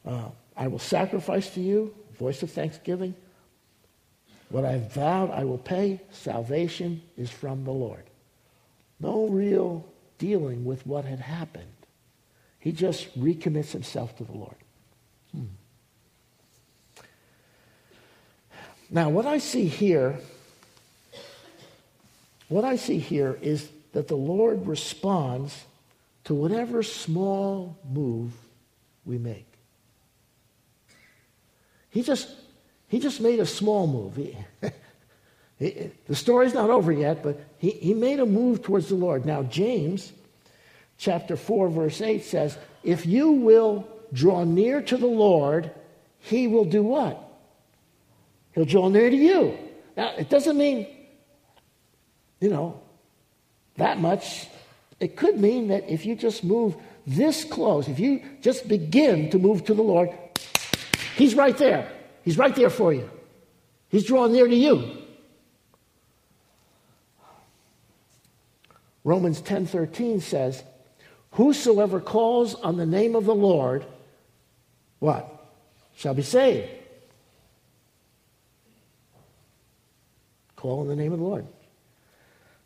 [0.07, 3.15] uh, I will sacrifice to you, voice of thanksgiving.
[4.51, 6.01] What I've vowed, I will pay.
[6.11, 8.05] Salvation is from the Lord.
[9.01, 9.85] No real
[10.19, 11.67] dealing with what had happened.
[12.61, 14.57] He just recommits himself to the Lord.
[18.91, 20.19] Now, what I see here,
[22.49, 25.65] what I see here is that the Lord responds
[26.25, 28.33] to whatever small move
[29.05, 29.47] we make.
[31.91, 32.29] He just,
[32.89, 34.17] he just made a small move.
[34.17, 34.37] He,
[35.59, 39.25] he, the story's not over yet, but he, he made a move towards the Lord.
[39.25, 40.13] Now, James
[40.99, 45.71] chapter 4, verse 8 says, If you will draw near to the Lord,
[46.19, 47.21] he will do what?
[48.55, 49.59] He'll draw near to you.
[49.97, 50.87] Now, it doesn't mean,
[52.41, 52.81] you know,
[53.77, 54.49] that much.
[55.01, 59.39] It could mean that if you just move this close, if you just begin to
[59.39, 60.11] move to the Lord,
[61.17, 61.91] He's right there.
[62.23, 63.09] He's right there for you.
[63.89, 64.99] He's drawing near to you.
[69.05, 70.65] Romans 10:13 says,
[71.33, 73.85] "Whosoever calls on the name of the Lord,
[74.99, 75.29] what?
[75.95, 76.71] Shall be saved."
[80.65, 81.45] Call on the name of the Lord.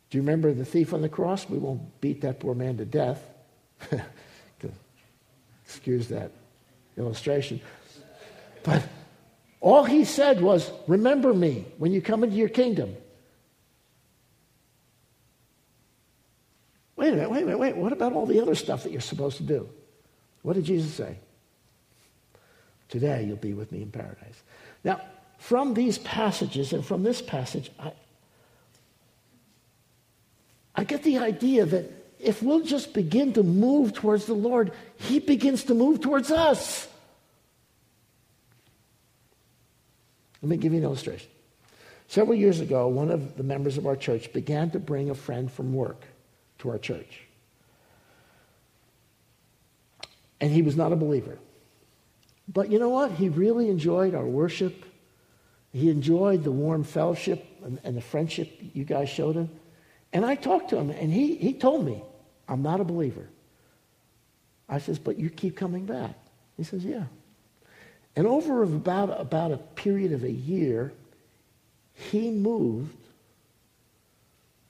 [0.09, 1.49] Do you remember the thief on the cross?
[1.49, 3.21] We won't beat that poor man to death.
[5.65, 6.31] Excuse that
[6.97, 7.59] illustration.
[8.63, 8.87] But
[9.59, 12.95] all he said was, Remember me when you come into your kingdom.
[16.95, 17.75] Wait a minute, wait a minute, wait.
[17.75, 19.67] What about all the other stuff that you're supposed to do?
[20.41, 21.17] What did Jesus say?
[22.87, 24.41] Today you'll be with me in paradise.
[24.85, 25.01] Now,
[25.39, 27.93] from these passages and from this passage, I,
[30.75, 35.19] I get the idea that if we'll just begin to move towards the Lord, He
[35.19, 36.87] begins to move towards us.
[40.41, 41.29] Let me give you an illustration.
[42.07, 45.51] Several years ago, one of the members of our church began to bring a friend
[45.51, 46.03] from work
[46.59, 47.21] to our church.
[50.41, 51.37] And he was not a believer.
[52.51, 53.11] But you know what?
[53.11, 54.85] He really enjoyed our worship.
[55.71, 59.49] He enjoyed the warm fellowship and, and the friendship you guys showed him.
[60.11, 62.01] And I talked to him, and he, he told me,
[62.47, 63.27] I'm not a believer.
[64.67, 66.15] I says, but you keep coming back.
[66.57, 67.05] He says, yeah.
[68.15, 70.91] And over about, about a period of a year,
[71.93, 72.95] he moved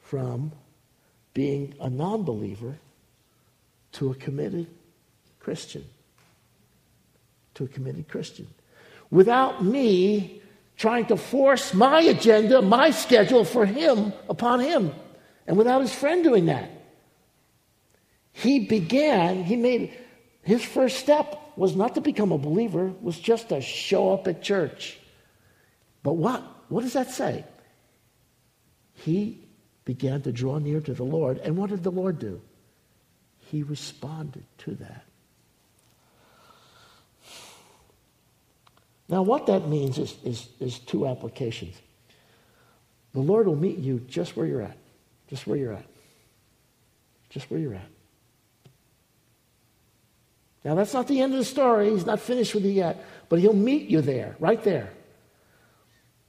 [0.02, 0.52] from
[1.34, 2.78] being a non believer
[3.94, 4.68] to a committed
[5.40, 5.86] Christian.
[7.56, 8.48] To a committed Christian.
[9.10, 10.42] Without me
[10.80, 14.92] trying to force my agenda, my schedule for him upon him
[15.46, 16.72] and without his friend doing that.
[18.32, 19.94] He began, he made
[20.42, 24.42] his first step was not to become a believer, was just to show up at
[24.42, 24.98] church.
[26.02, 26.42] But what?
[26.70, 27.44] What does that say?
[28.94, 29.50] He
[29.84, 31.40] began to draw near to the Lord.
[31.40, 32.42] And what did the Lord do?
[33.40, 35.04] He responded to that.
[39.10, 41.76] Now, what that means is, is, is two applications.
[43.14, 44.78] The Lord will meet you just where you're at.
[45.28, 45.86] Just where you're at.
[47.30, 47.90] Just where you're at.
[50.64, 51.90] Now, that's not the end of the story.
[51.90, 53.04] He's not finished with you yet.
[53.30, 54.92] But he'll meet you there, right there.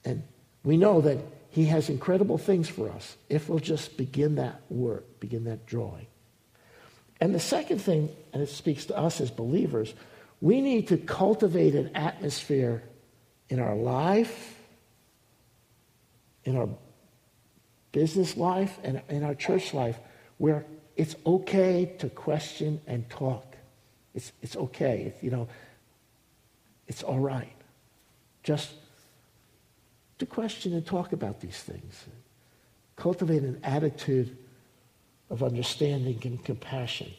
[0.05, 0.23] And
[0.65, 1.19] we know that
[1.51, 6.07] he has incredible things for us if we'll just begin that work, begin that drawing.
[7.21, 9.93] And the second thing, and it speaks to us as believers,
[10.41, 12.83] we need to cultivate an atmosphere
[13.49, 14.57] in our life,
[16.45, 16.69] in our
[17.93, 19.99] business life and in our church life
[20.39, 20.65] where
[20.97, 23.57] it's okay to question and talk.
[24.15, 25.13] It's, it's okay.
[25.13, 25.49] It's, you know,
[26.87, 27.53] it's all right.
[28.43, 28.73] Just
[30.19, 32.07] to question and talk about these things.
[32.97, 34.37] Cultivate an attitude
[35.31, 37.13] of understanding and compassion.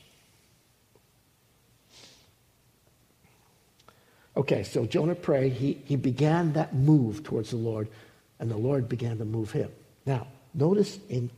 [4.35, 5.53] Okay, so Jonah prayed.
[5.53, 7.89] He, he began that move towards the Lord,
[8.39, 9.69] and the Lord began to move him.
[10.05, 11.31] Now, Notice in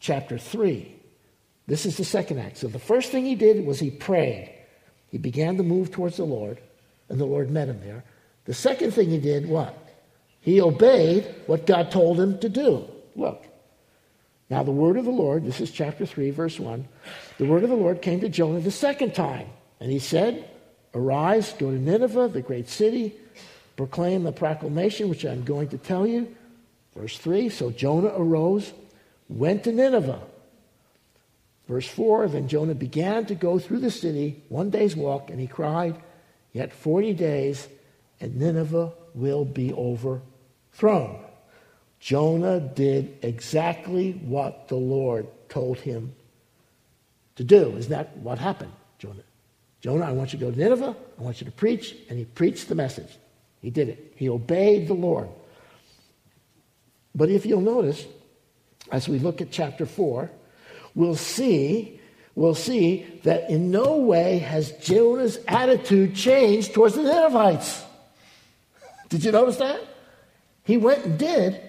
[0.00, 0.94] chapter 3,
[1.66, 2.58] this is the second act.
[2.58, 4.52] So the first thing he did was he prayed.
[5.10, 6.60] He began to move towards the Lord,
[7.08, 8.04] and the Lord met him there.
[8.44, 9.78] The second thing he did, what?
[10.40, 12.84] He obeyed what God told him to do.
[13.14, 13.46] Look.
[14.50, 16.86] Now, the word of the Lord, this is chapter 3, verse 1.
[17.38, 19.46] The word of the Lord came to Jonah the second time,
[19.82, 20.48] and he said,
[20.94, 23.16] Arise, go to Nineveh, the great city,
[23.76, 26.32] proclaim the proclamation which I'm going to tell you.
[26.94, 28.72] Verse 3 So Jonah arose,
[29.28, 30.22] went to Nineveh.
[31.66, 35.48] Verse 4 Then Jonah began to go through the city, one day's walk, and he
[35.48, 36.00] cried,
[36.52, 37.66] Yet 40 days,
[38.20, 41.18] and Nineveh will be overthrown.
[41.98, 46.14] Jonah did exactly what the Lord told him
[47.34, 47.76] to do.
[47.76, 48.74] Isn't that what happened,
[49.82, 50.06] Jonah?
[50.06, 50.96] I want you to go to Nineveh.
[51.18, 51.94] I want you to preach.
[52.08, 53.18] And he preached the message.
[53.60, 54.14] He did it.
[54.16, 55.28] He obeyed the Lord.
[57.14, 58.06] But if you'll notice,
[58.90, 60.30] as we look at chapter 4,
[60.94, 62.00] we'll see,
[62.34, 67.84] we'll see that in no way has Jonah's attitude changed towards the Ninevites.
[69.08, 69.80] Did you notice that?
[70.64, 71.60] He went and did,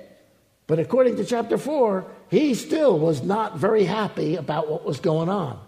[0.68, 5.30] but according to chapter 4, he still was not very happy about what was going
[5.30, 5.60] on.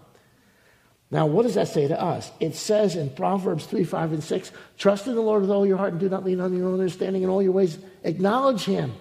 [1.10, 2.32] Now, what does that say to us?
[2.40, 5.76] It says in Proverbs 3, 5, and 6 Trust in the Lord with all your
[5.76, 7.78] heart and do not lean on your own understanding in all your ways.
[8.02, 8.92] Acknowledge Him.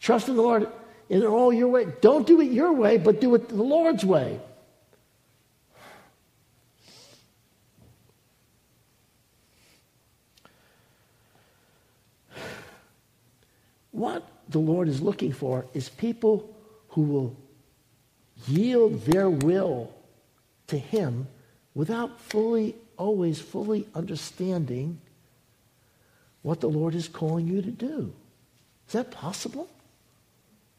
[0.00, 0.68] Trust in the Lord
[1.08, 1.86] in all your way.
[2.02, 4.38] Don't do it your way, but do it the Lord's way.
[13.92, 16.54] What the Lord is looking for is people
[16.88, 17.36] who will
[18.46, 19.94] yield their will
[20.68, 21.26] to Him
[21.74, 25.00] without fully, always fully understanding
[26.42, 28.12] what the Lord is calling you to do.
[28.86, 29.68] Is that possible?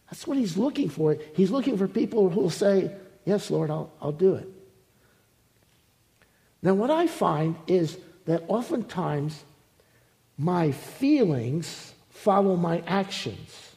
[0.09, 1.17] That's what He's looking for.
[1.33, 2.91] He's looking for people who will say,
[3.25, 4.47] Yes, Lord, I'll, I'll do it.
[6.61, 9.43] Now, what I find is that oftentimes
[10.38, 13.75] my feelings follow my actions.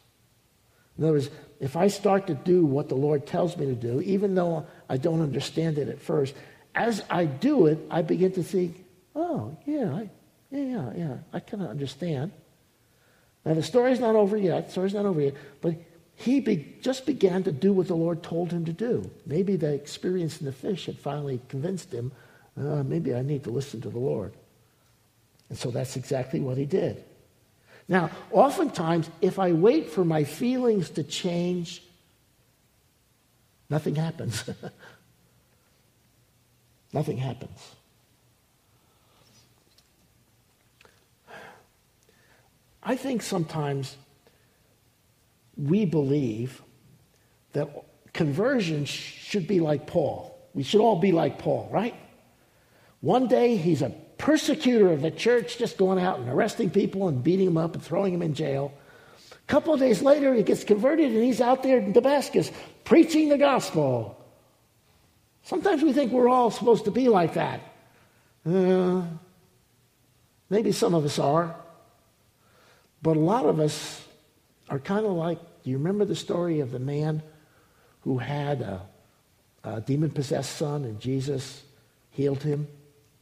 [0.97, 1.31] In other words,
[1.61, 4.97] if I start to do what the Lord tells me to do, even though I
[4.97, 6.35] don't understand it at first,
[6.75, 8.85] as I do it, I begin to think,
[9.15, 10.11] oh, yeah, I,
[10.51, 12.33] yeah, yeah, yeah, I kind of understand.
[13.45, 14.67] Now, the story's not over yet.
[14.67, 15.35] The story's not over yet.
[15.61, 15.75] But
[16.17, 19.11] he be, just began to do what the Lord told him to do.
[19.27, 22.13] Maybe the experience in the fish had finally convinced him,
[22.59, 24.33] uh, maybe I need to listen to the Lord.
[25.49, 27.05] And so that's exactly what he did.
[27.89, 31.83] Now, oftentimes, if I wait for my feelings to change,
[33.71, 34.49] nothing happens.
[36.93, 37.75] nothing happens.
[42.83, 43.97] I think sometimes
[45.57, 46.63] we believe
[47.53, 47.69] that
[48.13, 50.39] conversion should be like Paul.
[50.55, 51.95] We should all be like Paul, right?
[53.01, 57.23] One day he's a persecutor of the church, just going out and arresting people and
[57.23, 58.73] beating them up and throwing them in jail.
[59.49, 62.53] Couple days later, he gets converted and he's out there in Damascus
[62.85, 64.15] preaching the gospel.
[65.43, 67.61] Sometimes we think we're all supposed to be like that.
[68.47, 69.03] Uh,
[70.49, 71.57] maybe some of us are.
[73.03, 74.07] But a lot of us
[74.69, 77.23] are kind of like do you remember the story of the man
[78.03, 78.83] who had a,
[79.65, 81.63] a demon possessed son and Jesus
[82.11, 82.69] healed him?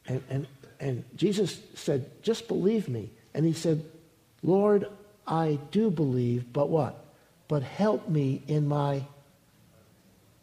[0.07, 0.47] And, and
[0.81, 3.11] and Jesus said, Just believe me.
[3.35, 3.85] And he said,
[4.43, 4.87] Lord,
[5.27, 7.05] I do believe, but what?
[7.49, 9.03] But help me in my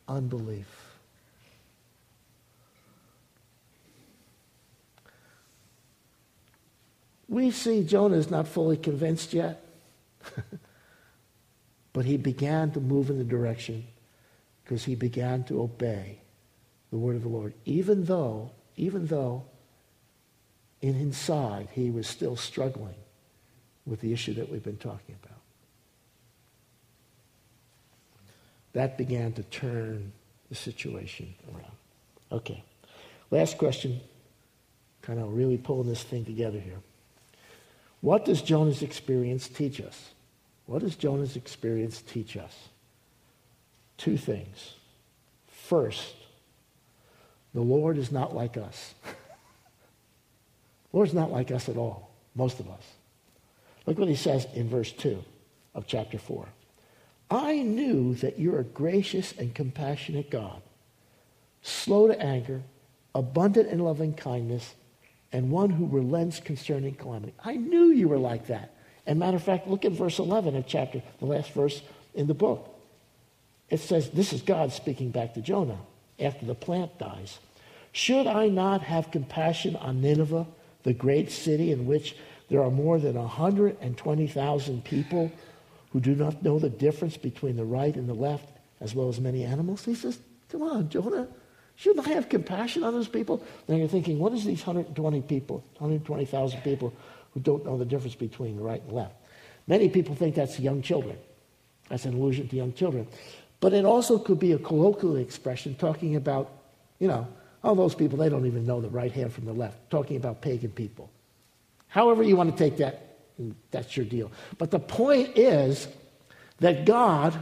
[0.07, 0.67] unbelief.
[7.29, 9.65] We see Jonah is not fully convinced yet,
[11.93, 13.85] but he began to move in the direction
[14.63, 16.19] because he began to obey
[16.91, 19.45] the word of the Lord, even though, even though
[20.81, 22.95] and inside, he was still struggling
[23.85, 25.39] with the issue that we've been talking about.
[28.73, 30.11] That began to turn
[30.49, 31.75] the situation around.
[32.31, 32.63] Okay.
[33.29, 33.99] Last question,
[35.01, 36.79] kind of really pulling this thing together here.
[38.01, 40.11] What does Jonah's experience teach us?
[40.65, 42.69] What does Jonah's experience teach us?
[43.97, 44.75] Two things.
[45.47, 46.15] First,
[47.53, 48.93] the Lord is not like us.
[50.93, 52.83] Lord's not like us at all, most of us.
[53.85, 55.23] Look what he says in verse 2
[55.75, 56.47] of chapter 4.
[57.29, 60.61] I knew that you're a gracious and compassionate God,
[61.61, 62.61] slow to anger,
[63.15, 64.75] abundant in loving kindness,
[65.31, 67.33] and one who relents concerning calamity.
[67.43, 68.75] I knew you were like that.
[69.05, 71.81] And matter of fact, look at verse 11 of chapter, the last verse
[72.13, 72.69] in the book.
[73.69, 75.79] It says, This is God speaking back to Jonah
[76.19, 77.39] after the plant dies.
[77.91, 80.45] Should I not have compassion on Nineveh?
[80.83, 82.15] the great city in which
[82.53, 85.31] there are more than 120,000 people
[85.91, 88.47] who do not know the difference between the right and the left,
[88.79, 89.83] as well as many animals.
[89.83, 91.27] He says, Come on, Jonah.
[91.77, 93.43] Shouldn't I have compassion on those people?
[93.65, 96.93] Then you're thinking, what is these 120 people, 120,000 people
[97.33, 99.15] who don't know the difference between right and left?
[99.65, 101.17] Many people think that's young children.
[101.89, 103.07] That's an allusion to young children.
[103.61, 106.51] But it also could be a colloquial expression talking about,
[106.99, 107.27] you know,
[107.63, 110.43] all those people, they don't even know the right hand from the left, talking about
[110.43, 111.09] pagan people.
[111.93, 113.19] However, you want to take that,
[113.69, 114.31] that's your deal.
[114.57, 115.87] But the point is
[116.57, 117.37] that God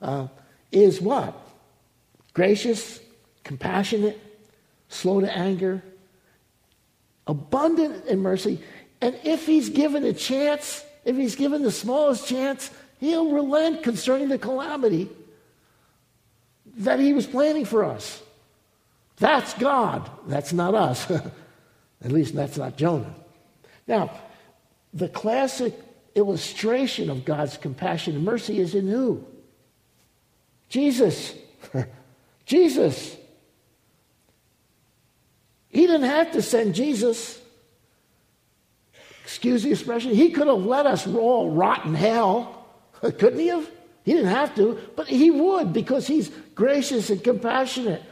[0.00, 0.26] uh,
[0.72, 1.40] is what?
[2.34, 2.98] Gracious,
[3.44, 4.20] compassionate,
[4.88, 5.84] slow to anger,
[7.28, 8.60] abundant in mercy.
[9.00, 14.30] And if he's given a chance, if he's given the smallest chance, he'll relent concerning
[14.30, 15.10] the calamity
[16.78, 18.20] that he was planning for us.
[19.18, 20.10] That's God.
[20.26, 21.08] That's not us.
[22.04, 23.14] At least that's not Jonah.
[23.86, 24.10] Now,
[24.94, 25.74] the classic
[26.14, 29.24] illustration of God's compassion and mercy is in who?
[30.68, 31.34] Jesus.
[32.46, 33.16] Jesus.
[35.68, 37.40] He didn't have to send Jesus.
[39.24, 40.14] Excuse the expression.
[40.14, 42.66] He could have let us all rot in hell.
[43.00, 43.68] Couldn't he have?
[44.04, 48.02] He didn't have to, but he would because he's gracious and compassionate.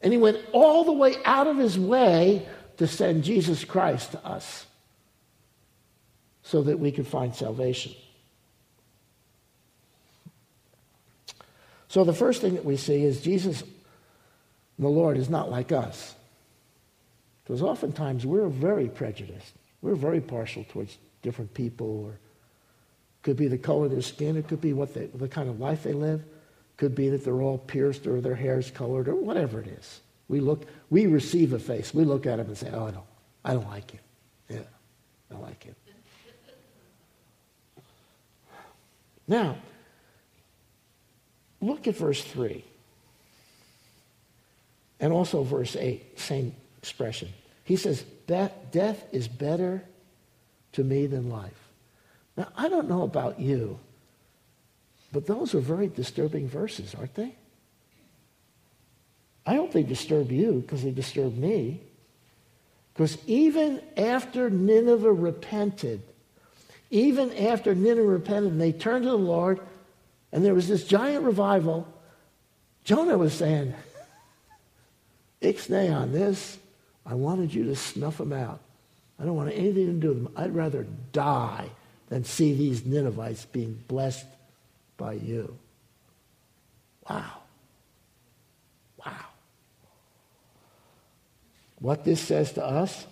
[0.00, 2.46] And he went all the way out of his way
[2.78, 4.66] to send Jesus Christ to us
[6.46, 7.92] so that we could find salvation.
[11.88, 13.64] So the first thing that we see is Jesus,
[14.78, 16.14] the Lord, is not like us.
[17.42, 19.54] Because oftentimes we're very prejudiced.
[19.82, 24.36] We're very partial towards different people, or it could be the color of their skin,
[24.36, 26.22] it could be what they, the kind of life they live,
[26.76, 30.00] could be that they're all pierced or their hair's colored or whatever it is.
[30.28, 31.92] We look, we receive a face.
[31.92, 33.06] We look at him and say, "Oh, I don't,
[33.44, 33.98] I don't like you.
[34.48, 34.60] Yeah,
[35.30, 35.85] I don't like you."
[39.28, 39.56] Now,
[41.60, 42.64] look at verse 3
[45.00, 47.28] and also verse 8, same expression.
[47.64, 49.82] He says, Death is better
[50.72, 51.52] to me than life.
[52.36, 53.78] Now, I don't know about you,
[55.12, 57.34] but those are very disturbing verses, aren't they?
[59.46, 61.80] I hope they disturb you because they disturb me.
[62.92, 66.02] Because even after Nineveh repented,
[66.90, 69.60] even after Nineveh repented and they turned to the Lord,
[70.32, 71.86] and there was this giant revival,
[72.84, 73.74] Jonah was saying,
[75.42, 76.58] Ixnay on this.
[77.04, 78.60] I wanted you to snuff them out.
[79.18, 80.32] I don't want anything to do with them.
[80.36, 81.68] I'd rather die
[82.08, 84.26] than see these Ninevites being blessed
[84.96, 85.56] by you.
[87.08, 87.32] Wow.
[89.04, 89.26] Wow.
[91.78, 93.06] What this says to us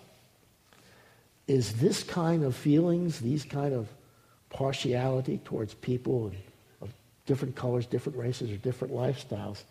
[1.46, 3.88] is this kind of feelings, these kind of
[4.50, 6.32] partiality towards people
[6.80, 6.92] of
[7.26, 9.62] different colors, different races, or different lifestyles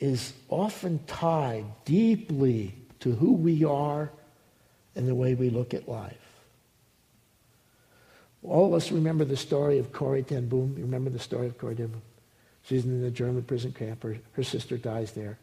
[0.00, 4.10] is often tied deeply to who we are
[4.94, 6.14] and the way we look at life.
[8.44, 10.74] All of us remember the story of Corrie ten Boom.
[10.76, 12.02] You remember the story of Corrie ten Boom?
[12.62, 14.02] She's in the German prison camp.
[14.02, 15.38] Her, her sister dies there.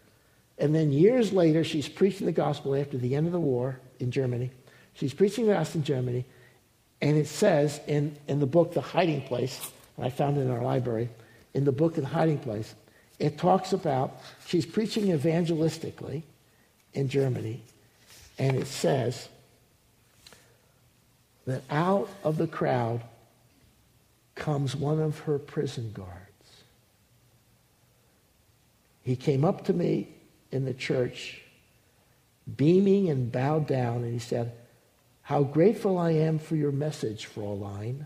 [0.58, 4.12] And then years later, she's preaching the gospel after the end of the war in
[4.12, 4.52] Germany.
[4.96, 6.26] She's preaching gospel in Germany.
[7.02, 9.60] And it says in, in the book, The Hiding Place,
[9.98, 11.10] and I found it in our library,
[11.54, 12.74] in the book, The Hiding Place,
[13.20, 16.24] it talks about she's preaching evangelistically
[16.94, 17.62] in Germany.
[18.40, 19.30] And it says
[21.46, 23.02] that out of the crowd
[24.36, 26.10] comes one of her prison guards.
[29.04, 30.10] He came up to me
[30.52, 31.42] in the church,
[32.58, 34.52] beaming and bowed down, and he said,
[35.26, 38.06] How grateful I am for your message, Fraulein.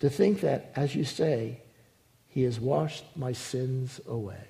[0.00, 1.60] To think that, as you say,
[2.26, 4.48] he has washed my sins away.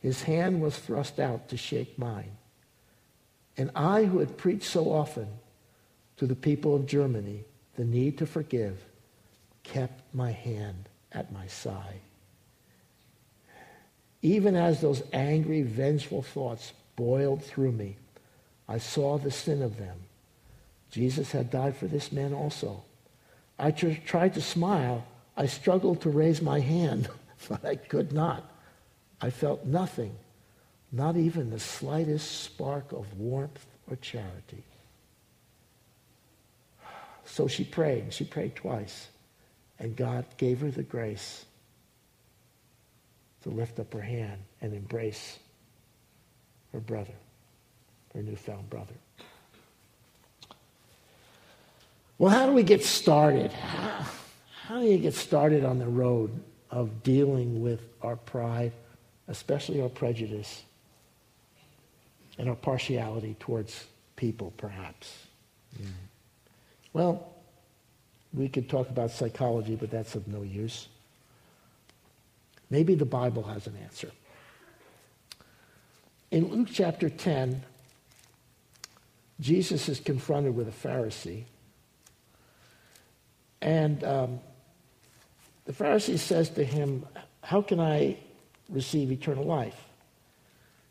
[0.00, 2.38] His hand was thrust out to shake mine.
[3.58, 5.28] And I, who had preached so often
[6.16, 7.44] to the people of Germany
[7.76, 8.82] the need to forgive,
[9.64, 12.00] kept my hand at my side.
[14.22, 17.98] Even as those angry, vengeful thoughts boiled through me,
[18.68, 19.96] I saw the sin of them.
[20.90, 22.84] Jesus had died for this man also.
[23.58, 25.04] I tr- tried to smile.
[25.36, 27.08] I struggled to raise my hand,
[27.48, 28.50] but I could not.
[29.20, 30.14] I felt nothing,
[30.90, 34.64] not even the slightest spark of warmth or charity.
[37.24, 38.12] So she prayed.
[38.12, 39.08] She prayed twice.
[39.78, 41.46] And God gave her the grace
[43.42, 45.38] to lift up her hand and embrace
[46.72, 47.14] her brother,
[48.14, 48.94] her newfound brother.
[52.18, 53.52] Well, how do we get started?
[53.52, 54.04] How,
[54.66, 56.30] how do you get started on the road
[56.70, 58.72] of dealing with our pride
[59.28, 60.62] especially our prejudice
[62.38, 63.86] and our partiality towards
[64.16, 65.26] people, perhaps.
[65.80, 65.86] Mm.
[66.92, 67.32] Well,
[68.34, 70.88] we could talk about psychology, but that's of no use.
[72.70, 74.10] Maybe the Bible has an answer.
[76.30, 77.62] In Luke chapter 10,
[79.42, 81.44] Jesus is confronted with a Pharisee.
[83.60, 84.40] And um,
[85.66, 87.04] the Pharisee says to him,
[87.42, 88.16] How can I
[88.72, 89.88] receive eternal life.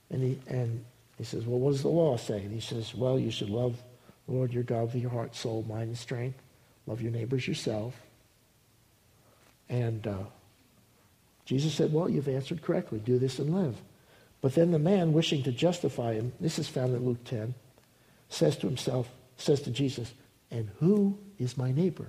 [0.09, 0.83] And he, and
[1.17, 2.37] he says, Well, what does the law say?
[2.37, 3.81] And he says, Well, you should love
[4.27, 6.41] the Lord your God with your heart, soul, mind, and strength.
[6.87, 7.95] Love your neighbors yourself.
[9.69, 10.23] And uh,
[11.45, 12.99] Jesus said, Well, you've answered correctly.
[12.99, 13.75] Do this and live.
[14.41, 17.53] But then the man, wishing to justify him, this is found in Luke 10,
[18.31, 19.07] says to himself,
[19.37, 20.11] says to Jesus,
[20.49, 22.07] And who is my neighbor?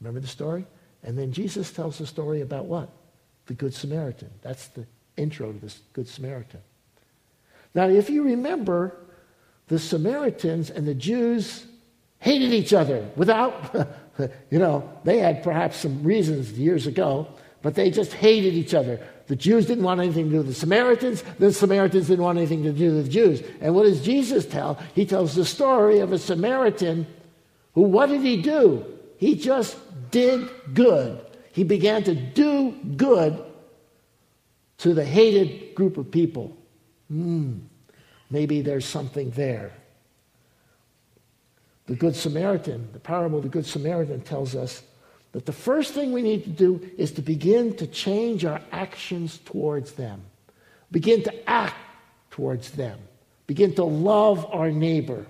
[0.00, 0.66] Remember the story?
[1.02, 2.88] And then Jesus tells the story about what?
[3.46, 4.30] The Good Samaritan.
[4.42, 6.60] That's the intro to this Good Samaritan.
[7.74, 8.96] Now, if you remember,
[9.68, 11.66] the Samaritans and the Jews
[12.20, 13.74] hated each other without,
[14.50, 17.26] you know, they had perhaps some reasons years ago,
[17.62, 19.04] but they just hated each other.
[19.26, 21.22] The Jews didn't want anything to do with the Samaritans.
[21.38, 23.42] The Samaritans didn't want anything to do with the Jews.
[23.60, 24.78] And what does Jesus tell?
[24.94, 27.06] He tells the story of a Samaritan
[27.74, 28.84] who, what did he do?
[29.18, 29.76] He just
[30.10, 31.20] did good.
[31.52, 33.42] He began to do good
[34.78, 36.56] to the hated group of people.
[37.08, 37.58] Hmm,
[38.30, 39.72] maybe there's something there.
[41.86, 44.82] The Good Samaritan, the parable of the Good Samaritan tells us
[45.36, 49.36] that the first thing we need to do is to begin to change our actions
[49.44, 50.22] towards them,
[50.90, 51.76] begin to act
[52.30, 52.98] towards them,
[53.46, 55.26] begin to love our neighbor,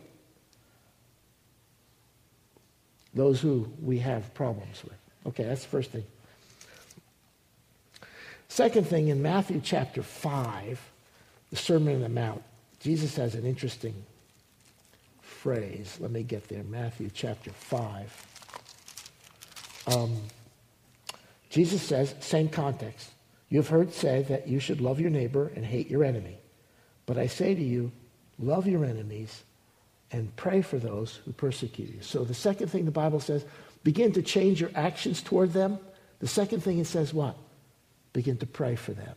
[3.15, 4.97] those who we have problems with.
[5.27, 6.05] Okay, that's the first thing.
[8.47, 10.81] Second thing, in Matthew chapter 5,
[11.51, 12.45] the Sermon on the Mount,
[12.79, 14.05] Jesus has an interesting
[15.21, 15.99] phrase.
[15.99, 16.63] Let me get there.
[16.63, 18.36] Matthew chapter 5.
[19.87, 20.17] Um,
[21.49, 23.11] Jesus says, same context.
[23.49, 26.39] You have heard say that you should love your neighbor and hate your enemy.
[27.07, 27.93] But I say to you,
[28.39, 29.43] love your enemies
[30.11, 32.03] and pray for those who persecute you.
[32.03, 33.45] So the second thing the Bible says,
[33.85, 35.79] begin to change your actions toward them.
[36.19, 37.37] The second thing it says what?
[38.13, 39.15] Begin to pray for them.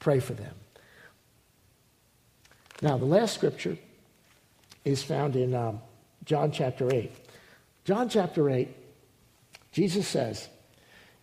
[0.00, 0.54] Pray for them.
[2.82, 3.78] Now, the last scripture
[4.84, 5.80] is found in um,
[6.24, 7.10] John chapter 8.
[7.84, 8.68] John chapter 8,
[9.76, 10.48] Jesus says,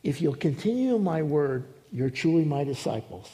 [0.04, 3.28] If you'll continue in my word, you're truly my disciples.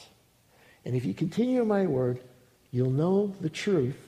[0.86, 2.20] And if you continue in my word,
[2.70, 3.98] you'll know the truth.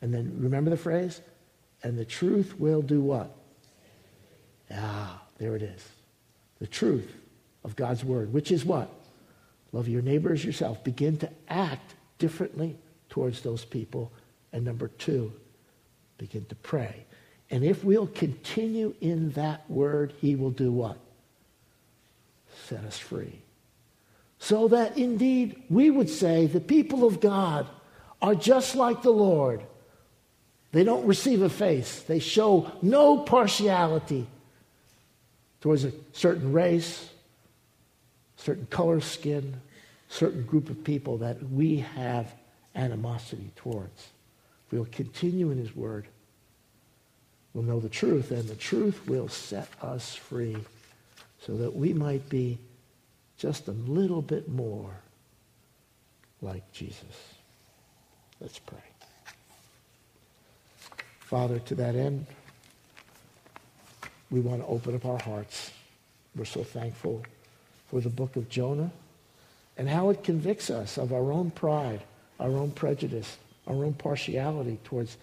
[0.00, 1.20] And then remember the phrase?
[1.82, 3.36] And the truth will do what?
[4.72, 5.86] Ah, there it is.
[6.60, 7.14] The truth
[7.62, 8.88] of God's word, which is what?
[9.72, 10.82] Love your neighbor as yourself.
[10.82, 12.78] Begin to act differently
[13.10, 14.10] towards those people.
[14.50, 15.30] And number two,
[16.16, 17.04] begin to pray.
[17.52, 20.96] And if we'll continue in that word, he will do what?
[22.66, 23.40] Set us free.
[24.38, 27.68] So that indeed we would say the people of God
[28.22, 29.62] are just like the Lord.
[30.72, 32.00] They don't receive a face.
[32.00, 34.26] They show no partiality
[35.60, 37.10] towards a certain race,
[38.36, 39.60] certain color skin,
[40.08, 42.32] certain group of people that we have
[42.74, 44.08] animosity towards.
[44.70, 46.06] We'll continue in his word,
[47.54, 50.56] we'll know the truth, and the truth will set us free
[51.40, 52.58] so that we might be
[53.36, 54.90] just a little bit more
[56.40, 57.34] like Jesus.
[58.40, 58.78] Let's pray.
[61.20, 62.26] Father, to that end,
[64.30, 65.70] we want to open up our hearts.
[66.36, 67.22] We're so thankful
[67.88, 68.90] for the book of Jonah
[69.76, 72.02] and how it convicts us of our own pride,
[72.40, 73.36] our own prejudice,
[73.66, 75.16] our own partiality towards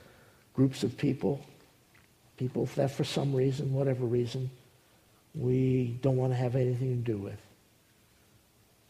[0.54, 1.44] groups of people,
[2.40, 4.50] people that for some reason, whatever reason,
[5.36, 7.40] we don't want to have anything to do with.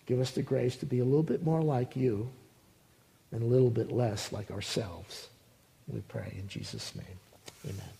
[0.06, 2.30] Give us the grace to be a little bit more like you
[3.32, 5.30] and a little bit less like ourselves.
[5.88, 7.20] We pray in Jesus' name.
[7.66, 7.99] Amen.